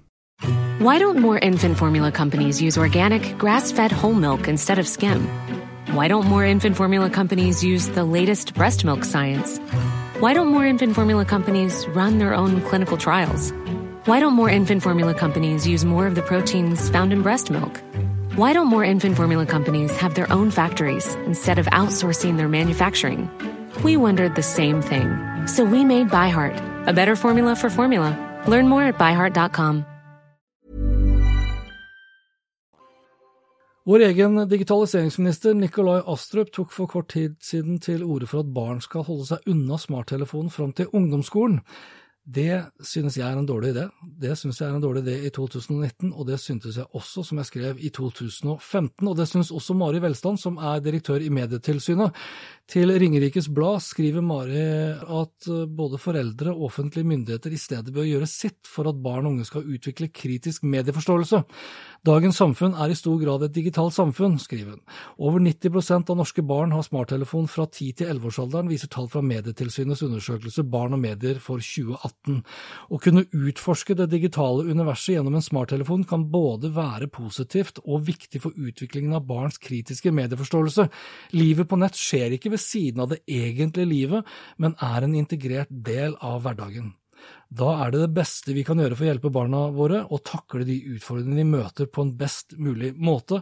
Why 0.79 0.99
don't 0.99 1.19
more 1.19 1.39
infant 1.39 1.79
formula 1.79 2.13
companies 2.13 2.63
use 2.63 2.79
organic, 2.79 3.37
grass-fed 3.39 3.93
whole 3.93 4.15
milk 4.15 4.49
instead 4.49 4.79
of 4.79 4.89
skim? 4.89 5.29
Why 5.93 6.09
don't 6.09 6.27
more 6.27 6.45
infant 6.45 6.77
formula 6.77 7.11
companies 7.11 7.65
use 7.65 7.89
the 7.89 8.05
latest 8.05 8.55
breast 8.55 8.85
milk 8.85 9.05
science? 9.05 9.59
Why 10.21 10.35
don't 10.35 10.49
more 10.49 10.67
infant 10.67 10.95
formula 10.95 11.25
companies 11.25 11.87
run 11.89 12.19
their 12.19 12.35
own 12.35 12.61
clinical 12.63 12.97
trials? 12.97 13.53
Why 14.11 14.19
don't 14.19 14.35
more 14.35 14.51
infant 14.51 14.83
formula 14.83 15.15
companies 15.15 15.69
use 15.69 15.85
more 15.85 16.05
of 16.05 16.17
the 16.17 16.23
proteins 16.23 16.91
found 16.91 17.13
in 17.13 17.23
breast 17.23 17.49
milk? 17.49 17.81
Why 18.35 18.53
don't 18.53 18.67
more 18.67 18.83
infant 18.83 19.15
formula 19.15 19.47
companies 19.47 19.97
have 19.99 20.17
their 20.17 20.27
own 20.33 20.51
factories 20.51 21.15
instead 21.27 21.61
of 21.61 21.67
outsourcing 21.67 22.37
their 22.37 22.49
manufacturing? 22.49 23.31
We 23.85 23.97
wondered 23.97 24.35
the 24.35 24.43
same 24.43 24.83
thing. 24.83 25.07
So 25.47 25.63
we 25.65 25.85
made 25.85 26.09
ByHeart, 26.09 26.89
a 26.89 26.93
better 26.93 27.15
formula 27.15 27.55
for 27.55 27.71
formula. 27.71 28.11
Learn 28.49 28.67
more 28.67 28.83
at 28.83 28.99
byheart.com. 28.99 29.85
Vår 33.85 34.01
egen 34.01 34.49
digitaliseringsminister 34.49 35.55
Nikolai 35.55 36.03
Astrup 36.07 36.51
tok 36.53 36.73
for 36.73 36.87
kort 36.87 37.09
tid 37.09 37.37
siden 37.41 37.79
til 37.79 38.03
orde 38.05 38.27
for 38.27 38.41
at 38.41 38.55
barn 38.55 38.81
skal 38.81 39.07
holde 39.07 39.27
seg 39.27 39.47
unna 39.47 39.79
smarttelefonen 39.79 40.51
fram 40.51 40.73
til 40.73 40.87
ungdomsskolen. 40.93 41.61
Det 42.21 42.53
synes 42.85 43.17
jeg 43.17 43.25
er 43.25 43.39
en 43.39 43.49
dårlig 43.49 43.73
idé. 43.73 43.87
Det 44.21 44.35
synes 44.39 44.61
jeg 44.61 44.69
er 44.69 44.77
en 44.77 44.83
dårlig 44.83 45.03
idé 45.03 45.15
i 45.27 45.31
2019, 45.33 46.13
og 46.13 46.27
det 46.29 46.37
syntes 46.39 46.77
jeg 46.77 46.85
også, 46.93 47.25
som 47.25 47.41
jeg 47.41 47.49
skrev, 47.49 47.81
i 47.81 47.89
2015. 47.89 49.09
Og 49.09 49.17
det 49.17 49.27
synes 49.29 49.51
også 49.51 49.75
Mari 49.75 50.03
Velstand, 50.05 50.39
som 50.39 50.59
er 50.61 50.83
direktør 50.85 51.25
i 51.25 51.33
Medietilsynet. 51.33 52.13
Til 52.69 52.93
Ringerikes 52.93 53.49
Blad 53.49 53.81
skriver 53.83 54.23
Mari 54.23 54.61
at 54.61 55.49
eh, 55.49 55.65
både 55.67 55.99
foreldre 55.99 56.53
og 56.53 56.69
offentlige 56.69 57.09
myndigheter 57.09 57.51
i 57.57 57.59
stedet 57.59 57.95
bør 57.95 58.07
gjøre 58.07 58.29
sitt 58.31 58.69
for 58.69 58.93
at 58.93 59.01
barn 59.03 59.25
og 59.25 59.33
unge 59.33 59.49
skal 59.49 59.67
utvikle 59.67 60.13
kritisk 60.13 60.63
medieforståelse. 60.63 61.43
Dagens 62.01 62.39
samfunn 62.41 62.73
er 62.81 62.89
i 62.89 62.97
stor 62.97 63.19
grad 63.21 63.43
et 63.45 63.53
digitalt 63.53 63.93
samfunn, 63.93 64.39
skriver 64.41 64.79
hun. 64.79 64.83
Over 65.21 65.43
90% 65.45 66.09
av 66.09 66.17
norske 66.17 66.41
barn 66.49 66.73
har 66.73 66.87
smarttelefon 66.87 67.49
fra 67.53 67.67
10 67.67 67.99
til 67.99 68.13
11-årsalderen, 68.15 68.71
viser 68.73 68.89
tall 68.89 69.11
fra 69.13 69.21
Medietilsynets 69.21 70.01
undersøkelse 70.07 70.65
Barn 70.73 70.97
og 70.97 71.03
medier 71.03 71.37
for 71.45 71.61
2018. 71.61 72.39
Å 72.89 73.01
kunne 73.05 73.27
utforske 73.37 73.99
det 73.99 74.09
digitale 74.15 74.65
universet 74.73 75.19
gjennom 75.19 75.37
en 75.37 75.45
smarttelefon 75.45 76.07
kan 76.09 76.25
både 76.33 76.73
være 76.73 77.11
positivt 77.13 77.83
og 77.85 78.07
viktig 78.09 78.41
for 78.47 78.57
utviklingen 78.57 79.19
av 79.19 79.27
barns 79.29 79.61
kritiske 79.61 80.15
medieforståelse. 80.17 80.89
Livet 81.37 81.69
på 81.69 81.81
nett 81.83 82.01
skjer 82.01 82.39
ikke 82.39 82.55
ved 82.57 82.65
siden 82.65 83.05
av 83.05 83.13
det 83.13 83.21
egentlige 83.29 83.93
livet, 83.93 84.33
men 84.57 84.79
er 84.81 85.05
en 85.05 85.21
integrert 85.21 85.69
del 85.69 86.17
av 86.25 86.41
hverdagen. 86.47 86.95
Da 87.51 87.73
er 87.85 87.95
det 87.95 88.05
det 88.05 88.15
beste 88.15 88.55
vi 88.55 88.65
kan 88.67 88.79
gjøre 88.79 88.97
for 88.97 89.07
å 89.07 89.11
hjelpe 89.11 89.33
barna 89.35 89.67
våre, 89.75 90.05
å 90.07 90.21
takle 90.23 90.67
de 90.69 90.77
utfordringene 90.97 91.43
de 91.43 91.49
møter 91.51 91.89
på 91.91 92.05
en 92.07 92.13
best 92.19 92.55
mulig 92.59 92.93
måte. 92.95 93.41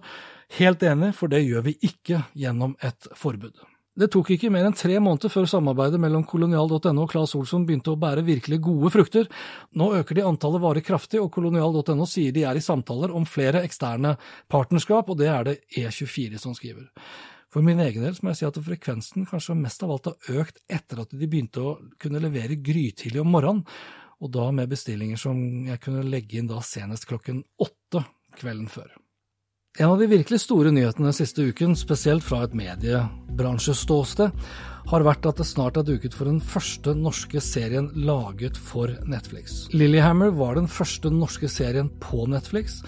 Helt 0.56 0.84
enig, 0.86 1.14
for 1.18 1.28
det 1.32 1.44
gjør 1.44 1.66
vi 1.68 1.76
ikke 1.90 2.22
gjennom 2.38 2.76
et 2.84 3.10
forbud. 3.16 3.58
Det 3.98 4.06
tok 4.14 4.28
ikke 4.30 4.50
mer 4.54 4.68
enn 4.68 4.76
tre 4.78 4.94
måneder 5.02 5.32
før 5.32 5.48
samarbeidet 5.50 5.98
mellom 5.98 6.22
kolonial.no 6.28 6.92
og 7.02 7.08
Claes 7.10 7.34
Olsson 7.34 7.64
begynte 7.66 7.90
å 7.90 7.98
bære 7.98 8.22
virkelig 8.22 8.60
gode 8.62 8.92
frukter. 8.94 9.26
Nå 9.74 9.88
øker 9.98 10.20
de 10.20 10.26
antallet 10.28 10.62
varer 10.62 10.86
kraftig, 10.86 11.18
og 11.18 11.32
kolonial.no 11.34 12.06
sier 12.06 12.34
de 12.34 12.44
er 12.46 12.60
i 12.60 12.62
samtaler 12.62 13.10
om 13.10 13.26
flere 13.26 13.64
eksterne 13.66 14.14
partnerskap, 14.54 15.10
og 15.10 15.18
det 15.18 15.32
er 15.32 15.50
det 15.50 15.56
E24 15.74 16.38
som 16.38 16.54
skriver. 16.54 16.86
For 17.52 17.64
min 17.64 17.80
egen 17.80 18.04
del 18.04 18.18
må 18.20 18.34
jeg 18.34 18.42
si 18.42 18.46
at 18.48 18.60
frekvensen 18.60 19.26
kanskje 19.28 19.56
mest 19.56 19.82
av 19.84 19.94
alt 19.94 20.10
har 20.10 20.42
økt 20.42 20.60
etter 20.68 21.00
at 21.00 21.14
de 21.16 21.24
begynte 21.28 21.64
å 21.64 21.76
kunne 22.00 22.20
levere 22.20 22.60
grytidlig 22.60 23.22
om 23.22 23.32
morgenen, 23.32 23.64
og 24.18 24.32
da 24.34 24.48
med 24.52 24.70
bestillinger 24.70 25.20
som 25.20 25.38
jeg 25.68 25.80
kunne 25.80 26.04
legge 26.04 26.40
inn 26.40 26.50
da 26.50 26.58
senest 26.64 27.06
klokken 27.08 27.44
åtte 27.62 28.02
kvelden 28.38 28.66
før. 28.70 28.90
En 29.78 29.92
av 29.92 30.00
de 30.00 30.08
virkelig 30.10 30.40
store 30.42 30.72
nyhetene 30.74 31.12
siste 31.14 31.44
uken, 31.52 31.76
spesielt 31.78 32.24
fra 32.26 32.40
et 32.42 32.54
mediebransjeståsted, 32.58 34.32
har 34.88 35.04
vært 35.06 35.28
at 35.28 35.38
det 35.38 35.46
snart 35.46 35.78
er 35.78 35.86
duket 35.86 36.16
for 36.16 36.26
den 36.26 36.40
første 36.42 36.96
norske 36.98 37.38
serien 37.44 37.86
laget 37.94 38.58
for 38.58 38.90
Netflix. 39.06 39.68
Lillyhammer 39.76 40.32
var 40.34 40.58
den 40.58 40.66
første 40.66 41.12
norske 41.14 41.50
serien 41.52 41.92
på 42.02 42.26
Netflix, 42.26 42.80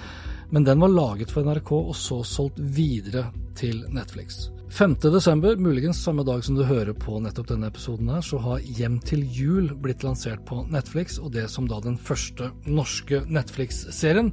men 0.51 0.65
den 0.67 0.81
var 0.83 0.91
laget 0.91 1.31
for 1.31 1.47
NRK 1.47 1.73
og 1.79 1.93
så 1.97 2.23
solgt 2.27 2.59
videre 2.59 3.29
til 3.59 3.85
Netflix. 3.95 4.49
5. 4.71 4.95
desember, 5.03 5.57
muligens 5.57 5.99
samme 6.05 6.23
dag 6.23 6.45
som 6.47 6.55
du 6.55 6.63
hører 6.63 6.95
på 6.95 7.19
nettopp 7.23 7.49
denne 7.51 7.71
episoden 7.73 8.11
her, 8.13 8.23
så 8.23 8.39
har 8.39 8.63
Hjem 8.79 9.01
til 9.03 9.25
jul 9.35 9.73
blitt 9.83 10.05
lansert 10.07 10.45
på 10.47 10.63
Netflix, 10.71 11.19
og 11.19 11.33
det 11.35 11.49
som 11.51 11.67
da 11.71 11.81
den 11.83 11.99
første 11.99 12.53
norske 12.67 13.25
Netflix-serien. 13.27 14.31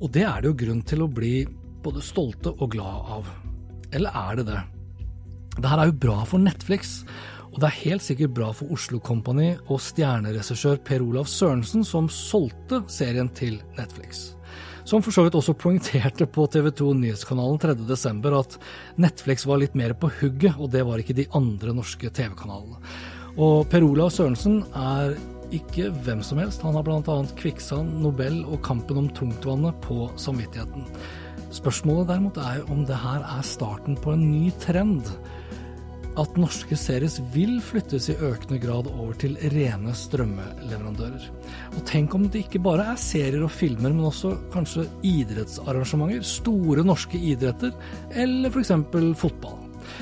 Og 0.00 0.12
det 0.12 0.26
er 0.28 0.40
det 0.42 0.50
jo 0.50 0.58
grunn 0.64 0.82
til 0.84 1.04
å 1.04 1.08
bli 1.08 1.46
både 1.84 2.04
stolte 2.04 2.52
og 2.52 2.74
glad 2.76 3.12
av. 3.16 3.30
Eller 3.96 4.16
er 4.16 4.40
det 4.40 4.48
det? 4.50 4.60
Det 5.60 5.70
her 5.72 5.82
er 5.82 5.90
jo 5.90 6.00
bra 6.04 6.18
for 6.28 6.44
Netflix. 6.44 7.00
Og 7.50 7.62
det 7.62 7.70
er 7.70 7.80
helt 7.86 8.04
sikkert 8.04 8.36
bra 8.36 8.50
for 8.54 8.72
Oslo 8.76 9.00
Company 9.02 9.54
og 9.66 9.80
stjerneregissør 9.82 10.84
Per 10.86 11.02
Olav 11.04 11.28
Sørensen, 11.28 11.88
som 11.88 12.08
solgte 12.12 12.84
serien 12.92 13.32
til 13.32 13.58
Netflix 13.80 14.30
som 14.90 15.02
for 15.04 15.14
så 15.14 15.22
vidt 15.22 15.36
også 15.38 15.54
poengterte 15.54 16.26
på 16.26 16.48
TV 16.50 16.70
2 16.74 16.92
Nyhetskanalen 16.98 17.60
3.12. 17.62 18.38
at 18.40 18.56
Netflix 18.98 19.46
var 19.46 19.60
litt 19.62 19.76
mer 19.78 19.94
på 19.94 20.10
hugget, 20.18 20.56
og 20.58 20.72
det 20.74 20.82
var 20.88 20.98
ikke 20.98 21.14
de 21.14 21.28
andre 21.36 21.74
norske 21.76 22.10
TV-kanalene. 22.10 22.80
Og 23.38 23.68
Per 23.70 23.86
Olav 23.86 24.10
Sørensen 24.10 24.64
er 24.74 25.14
ikke 25.54 25.92
hvem 26.02 26.24
som 26.26 26.40
helst. 26.42 26.64
Han 26.66 26.74
har 26.74 26.86
bl.a. 26.86 27.18
Kvikksand, 27.38 28.00
Nobel 28.02 28.40
og 28.42 28.64
Kampen 28.66 28.98
om 29.04 29.10
tungtvannet 29.14 29.78
på 29.86 30.08
samvittigheten. 30.18 30.88
Spørsmålet 31.54 32.10
derimot 32.10 32.40
er 32.42 32.66
om 32.70 32.82
det 32.86 32.98
her 32.98 33.22
er 33.38 33.46
starten 33.46 33.98
på 33.98 34.16
en 34.16 34.26
ny 34.32 34.50
trend 34.62 35.06
at 36.18 36.36
norske 36.40 36.76
series 36.78 37.18
vil 37.34 37.58
flyttes 37.62 38.08
i 38.10 38.16
økende 38.18 38.58
grad 38.62 38.88
over 38.90 39.14
til 39.20 39.36
rene 39.52 39.94
strømmeleverandører. 39.94 41.28
Og 41.76 41.80
tenk 41.88 42.14
om 42.16 42.26
det 42.28 42.44
ikke 42.46 42.62
bare 42.64 42.90
er 42.92 43.00
serier 43.00 43.44
og 43.46 43.52
filmer, 43.54 43.92
men 43.94 44.08
også 44.08 44.34
kanskje 44.54 44.88
idrettsarrangementer, 45.06 46.24
store 46.26 46.84
norske 46.86 47.18
idretter, 47.18 47.74
eller 48.10 48.50
f.eks. 48.50 48.74
fotball. 49.20 49.58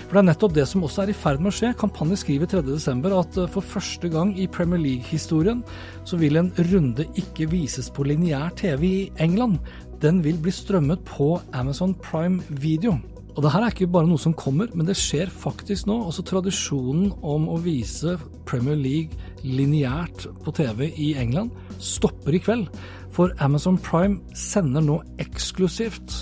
For 0.08 0.16
det 0.16 0.20
er 0.20 0.28
nettopp 0.30 0.54
det 0.56 0.64
som 0.68 0.84
også 0.84 1.04
er 1.04 1.12
i 1.12 1.16
ferd 1.16 1.42
med 1.42 1.52
å 1.52 1.56
skje. 1.58 1.74
Kampanje 1.78 2.20
skriver 2.22 2.50
3.12. 2.50 3.04
at 3.18 3.38
for 3.54 3.64
første 3.74 4.10
gang 4.12 4.34
i 4.38 4.48
Premier 4.50 4.80
League-historien 4.82 5.62
så 6.08 6.18
vil 6.20 6.40
en 6.40 6.50
runde 6.72 7.06
ikke 7.20 7.48
vises 7.52 7.90
på 7.94 8.08
lineær 8.08 8.54
TV 8.58 8.88
i 8.88 9.04
England. 9.22 9.60
Den 10.02 10.22
vil 10.24 10.40
bli 10.42 10.54
strømmet 10.54 11.04
på 11.08 11.36
Amazon 11.52 11.94
Prime 11.94 12.42
Video. 12.48 12.98
Og 13.38 13.44
det 13.44 13.52
her 13.54 13.62
er 13.62 13.70
ikke 13.70 13.86
bare 13.94 14.08
noe 14.10 14.18
som 14.18 14.32
kommer, 14.34 14.66
men 14.74 14.88
det 14.88 14.96
skjer 14.98 15.30
faktisk 15.30 15.86
nå. 15.86 15.94
Også 16.10 16.24
tradisjonen 16.26 17.12
om 17.22 17.44
å 17.46 17.60
vise 17.62 18.16
Premier 18.50 18.74
League 18.74 19.14
lineært 19.46 20.24
på 20.42 20.54
TV 20.56 20.88
i 20.90 21.12
England 21.22 21.54
stopper 21.78 22.34
i 22.34 22.40
kveld. 22.42 22.66
For 23.14 23.30
Amazon 23.38 23.78
Prime 23.78 24.18
sender 24.34 24.82
nå 24.82 24.96
eksklusivt 25.22 26.16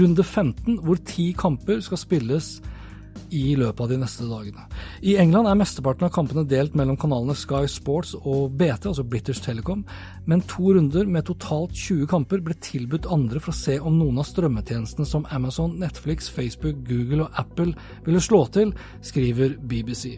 runde 0.00 0.24
15, 0.24 0.80
hvor 0.80 0.96
ti 1.04 1.28
kamper 1.36 1.84
skal 1.84 2.00
spilles 2.00 2.48
i 3.30 3.56
løpet 3.58 3.82
av 3.82 3.92
de 3.92 3.98
neste 4.00 4.26
dagene. 4.28 4.66
I 5.02 5.16
England 5.22 5.50
er 5.50 5.58
mesteparten 5.58 6.08
av 6.08 6.12
kampene 6.14 6.46
delt 6.48 6.76
mellom 6.78 6.98
kanalene 7.00 7.36
Sky 7.38 7.64
Sports 7.70 8.14
og 8.18 8.56
BT, 8.58 8.90
altså 8.90 9.06
British 9.06 9.44
Telecom, 9.44 9.84
men 10.26 10.44
to 10.50 10.74
runder 10.76 11.08
med 11.10 11.28
totalt 11.28 11.74
20 11.76 12.10
kamper 12.10 12.42
ble 12.44 12.56
tilbudt 12.62 13.08
andre 13.12 13.42
for 13.42 13.54
å 13.54 13.58
se 13.60 13.78
om 13.80 13.96
noen 13.98 14.20
av 14.22 14.28
strømmetjenestene 14.28 15.08
som 15.08 15.26
Amazon, 15.34 15.78
Netflix, 15.80 16.30
Facebook, 16.32 16.82
Google 16.88 17.26
og 17.26 17.40
Apple 17.40 17.72
ville 18.06 18.22
slå 18.22 18.44
til, 18.54 18.74
skriver 19.04 19.58
BBC. 19.62 20.16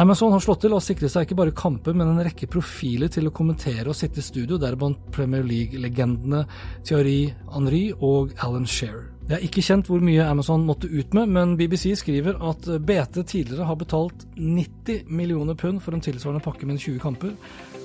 Amazon 0.00 0.32
har 0.32 0.40
slått 0.40 0.62
til 0.64 0.72
og 0.72 0.80
sikret 0.80 1.12
seg 1.12 1.26
ikke 1.26 1.36
bare 1.36 1.52
kamper, 1.52 1.92
men 1.92 2.14
en 2.14 2.22
rekke 2.24 2.46
profiler 2.48 3.10
til 3.12 3.26
å 3.28 3.32
kommentere 3.36 3.90
og 3.92 3.96
sitte 3.98 4.22
i 4.22 4.24
studio, 4.24 4.56
deriblant 4.56 5.02
Premier 5.12 5.44
League-legendene 5.44 6.46
Thierry 6.80 7.34
Henry 7.52 7.90
og 7.98 8.32
Alan 8.40 8.64
Shearer. 8.64 9.10
Det 9.28 9.36
er 9.36 9.44
ikke 9.46 9.62
kjent 9.62 9.86
hvor 9.88 10.02
mye 10.02 10.24
Amazon 10.26 10.64
måtte 10.66 10.90
ut 10.90 11.14
med, 11.14 11.30
men 11.30 11.54
BBC 11.56 11.92
skriver 12.00 12.40
at 12.50 12.66
BT 12.82 13.20
tidligere 13.22 13.68
har 13.68 13.78
betalt 13.78 14.26
90 14.36 15.06
millioner 15.08 15.54
pund 15.58 15.78
for 15.84 15.94
en 15.94 16.02
tilsvarende 16.02 16.42
pakke 16.42 16.66
med 16.66 16.82
20 16.82 16.98
kamper, 17.02 17.36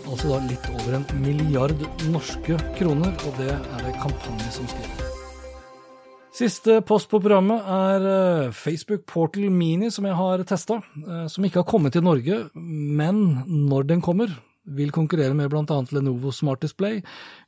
altså 0.07 0.33
da 0.33 0.41
litt 0.47 0.71
over 0.73 0.97
en 0.97 1.05
milliard 1.21 1.85
norske 2.09 2.57
kroner, 2.79 3.13
og 3.13 3.37
det 3.37 3.53
er 3.53 3.85
det 3.85 3.99
kampanje 4.01 4.49
som 4.57 4.67
skriver. 4.73 5.13
Siste 6.37 6.81
post 6.85 7.09
på 7.09 7.17
programmet 7.21 7.65
er 7.73 8.03
eh, 8.11 8.51
Facebook 8.53 9.07
Portal 9.09 9.47
Mini, 9.49 9.89
som 9.89 10.05
jeg 10.05 10.17
har 10.19 10.43
testa. 10.45 10.81
Eh, 11.01 11.23
som 11.33 11.45
ikke 11.47 11.63
har 11.63 11.69
kommet 11.69 11.95
til 11.95 12.05
Norge, 12.05 12.43
men 12.53 13.23
når 13.69 13.87
den 13.89 14.03
kommer, 14.05 14.35
vil 14.67 14.91
konkurrere 14.93 15.33
med 15.33 15.49
bl.a. 15.49 15.79
Lenovo 15.95 16.33
Smart 16.35 16.61
Display, 16.61 16.99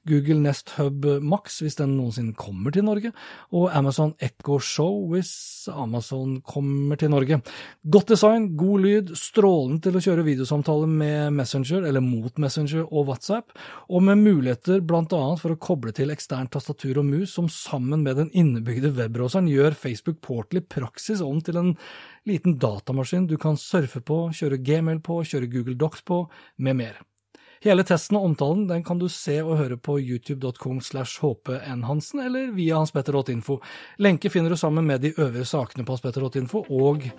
Google 0.09 0.39
Nest 0.43 0.73
Hub 0.77 1.05
Max 1.21 1.59
hvis 1.63 1.77
den 1.79 1.95
noensinne 1.97 2.35
kommer 2.37 2.73
til 2.73 2.85
Norge, 2.87 3.11
og 3.55 3.69
Amazon 3.75 4.15
Echo 4.19 4.59
Show 4.63 5.05
hvis 5.13 5.31
Amazon 5.71 6.39
kommer 6.45 6.99
til 6.99 7.11
Norge. 7.13 7.41
Godt 7.83 8.13
design, 8.15 8.49
god 8.59 8.85
lyd, 8.85 9.13
strålende 9.19 9.83
til 9.85 9.99
å 9.99 10.03
kjøre 10.03 10.25
videosamtaler 10.27 10.89
med 10.91 11.37
Messenger, 11.37 11.85
eller 11.89 12.03
mot 12.03 12.41
Messenger 12.41 12.85
og 12.87 13.11
WhatsApp, 13.11 13.53
og 13.89 14.05
med 14.05 14.21
muligheter 14.23 14.83
bl.a. 14.85 15.23
for 15.39 15.53
å 15.53 15.59
koble 15.61 15.93
til 15.95 16.13
eksternt 16.13 16.53
tastatur 16.55 17.01
og 17.01 17.09
mus, 17.09 17.33
som 17.35 17.49
sammen 17.51 18.03
med 18.05 18.19
den 18.19 18.31
innebygde 18.33 18.93
webbroseren 18.97 19.49
gjør 19.51 19.77
Facebook 19.77 20.21
Portal 20.25 20.61
i 20.61 20.65
praksis 20.65 21.23
om 21.25 21.41
til 21.45 21.59
en 21.61 21.75
liten 22.29 22.57
datamaskin 22.61 23.27
du 23.29 23.37
kan 23.41 23.57
surfe 23.59 24.01
på, 24.05 24.25
kjøre 24.35 24.61
Gmail 24.63 25.03
på, 25.05 25.21
kjøre 25.25 25.51
Google 25.51 25.77
Docs 25.79 26.05
på, 26.07 26.25
med 26.57 26.81
mer. 26.83 26.99
Hele 27.59 27.83
testen 27.83 28.15
og 28.15 28.23
omtalen 28.29 28.67
den 28.69 28.85
kan 28.87 29.01
du 29.01 29.09
se 29.11 29.33
og 29.43 29.57
høre 29.59 29.75
på 29.75 29.97
youtube.com 29.99 30.77
slash 30.79 31.19
hpnhansen 31.19 32.21
eller 32.23 32.53
via 32.55 32.77
hanspetter.info. 32.79 33.57
Lenke 33.99 34.31
finner 34.31 34.53
du 34.53 34.55
sammen 34.55 34.87
med 34.87 35.01
de 35.03 35.11
øvrige 35.17 35.43
sakene 35.49 35.83
på 35.83 35.97
hanspetter.info 35.97 36.61
og 36.69 37.09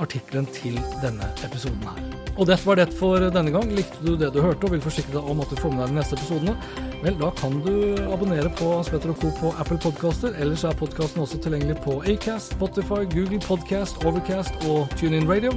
artikkelen 0.00 0.46
til 0.56 0.78
denne 1.02 1.28
episoden 1.44 1.82
her. 1.84 1.98
Og 2.38 2.48
dette 2.48 2.64
var 2.64 2.78
det 2.80 2.86
for 2.96 3.20
denne 3.34 3.52
gang. 3.52 3.68
Likte 3.76 4.00
du 4.00 4.14
det 4.16 4.30
du 4.32 4.40
hørte 4.40 4.64
og 4.64 4.72
vil 4.72 4.80
forsikre 4.80 5.18
deg 5.18 5.28
om 5.28 5.42
at 5.44 5.52
du 5.52 5.58
får 5.60 5.74
med 5.74 5.82
deg 5.82 5.92
de 5.92 5.98
neste 5.98 6.16
episodene, 6.16 6.54
vel, 7.02 7.18
da 7.20 7.28
kan 7.36 7.58
du 7.66 7.74
abonnere 8.06 8.52
på 8.56 8.70
Hans 8.72 8.88
Petter 8.88 9.12
Co. 9.12 9.28
på 9.40 9.50
Apple 9.60 9.76
Podcaster. 9.82 10.32
Ellers 10.40 10.64
er 10.64 10.78
podkasten 10.78 11.20
også 11.26 11.42
tilgjengelig 11.44 11.76
på 11.84 11.98
Acast, 12.08 12.54
Spotify, 12.56 13.02
Google 13.12 13.42
Podcast, 13.44 14.00
Overcast 14.06 14.64
og 14.70 14.88
TuneIn 14.96 15.28
Radio. 15.28 15.52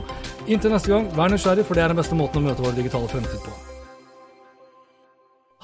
Inntil 0.50 0.76
neste 0.76 0.91
gang, 0.91 1.08
vær 1.15 1.32
nysgjerrig, 1.32 1.63
for 1.63 1.80
det 1.80 1.86
er 1.86 1.95
den 1.95 2.04
beste 2.04 2.19
måten 2.19 2.43
å 2.43 2.50
møte 2.50 2.65
vår 2.65 2.76
digitale 2.82 3.08
fremtid 3.13 3.39
på. 3.48 3.74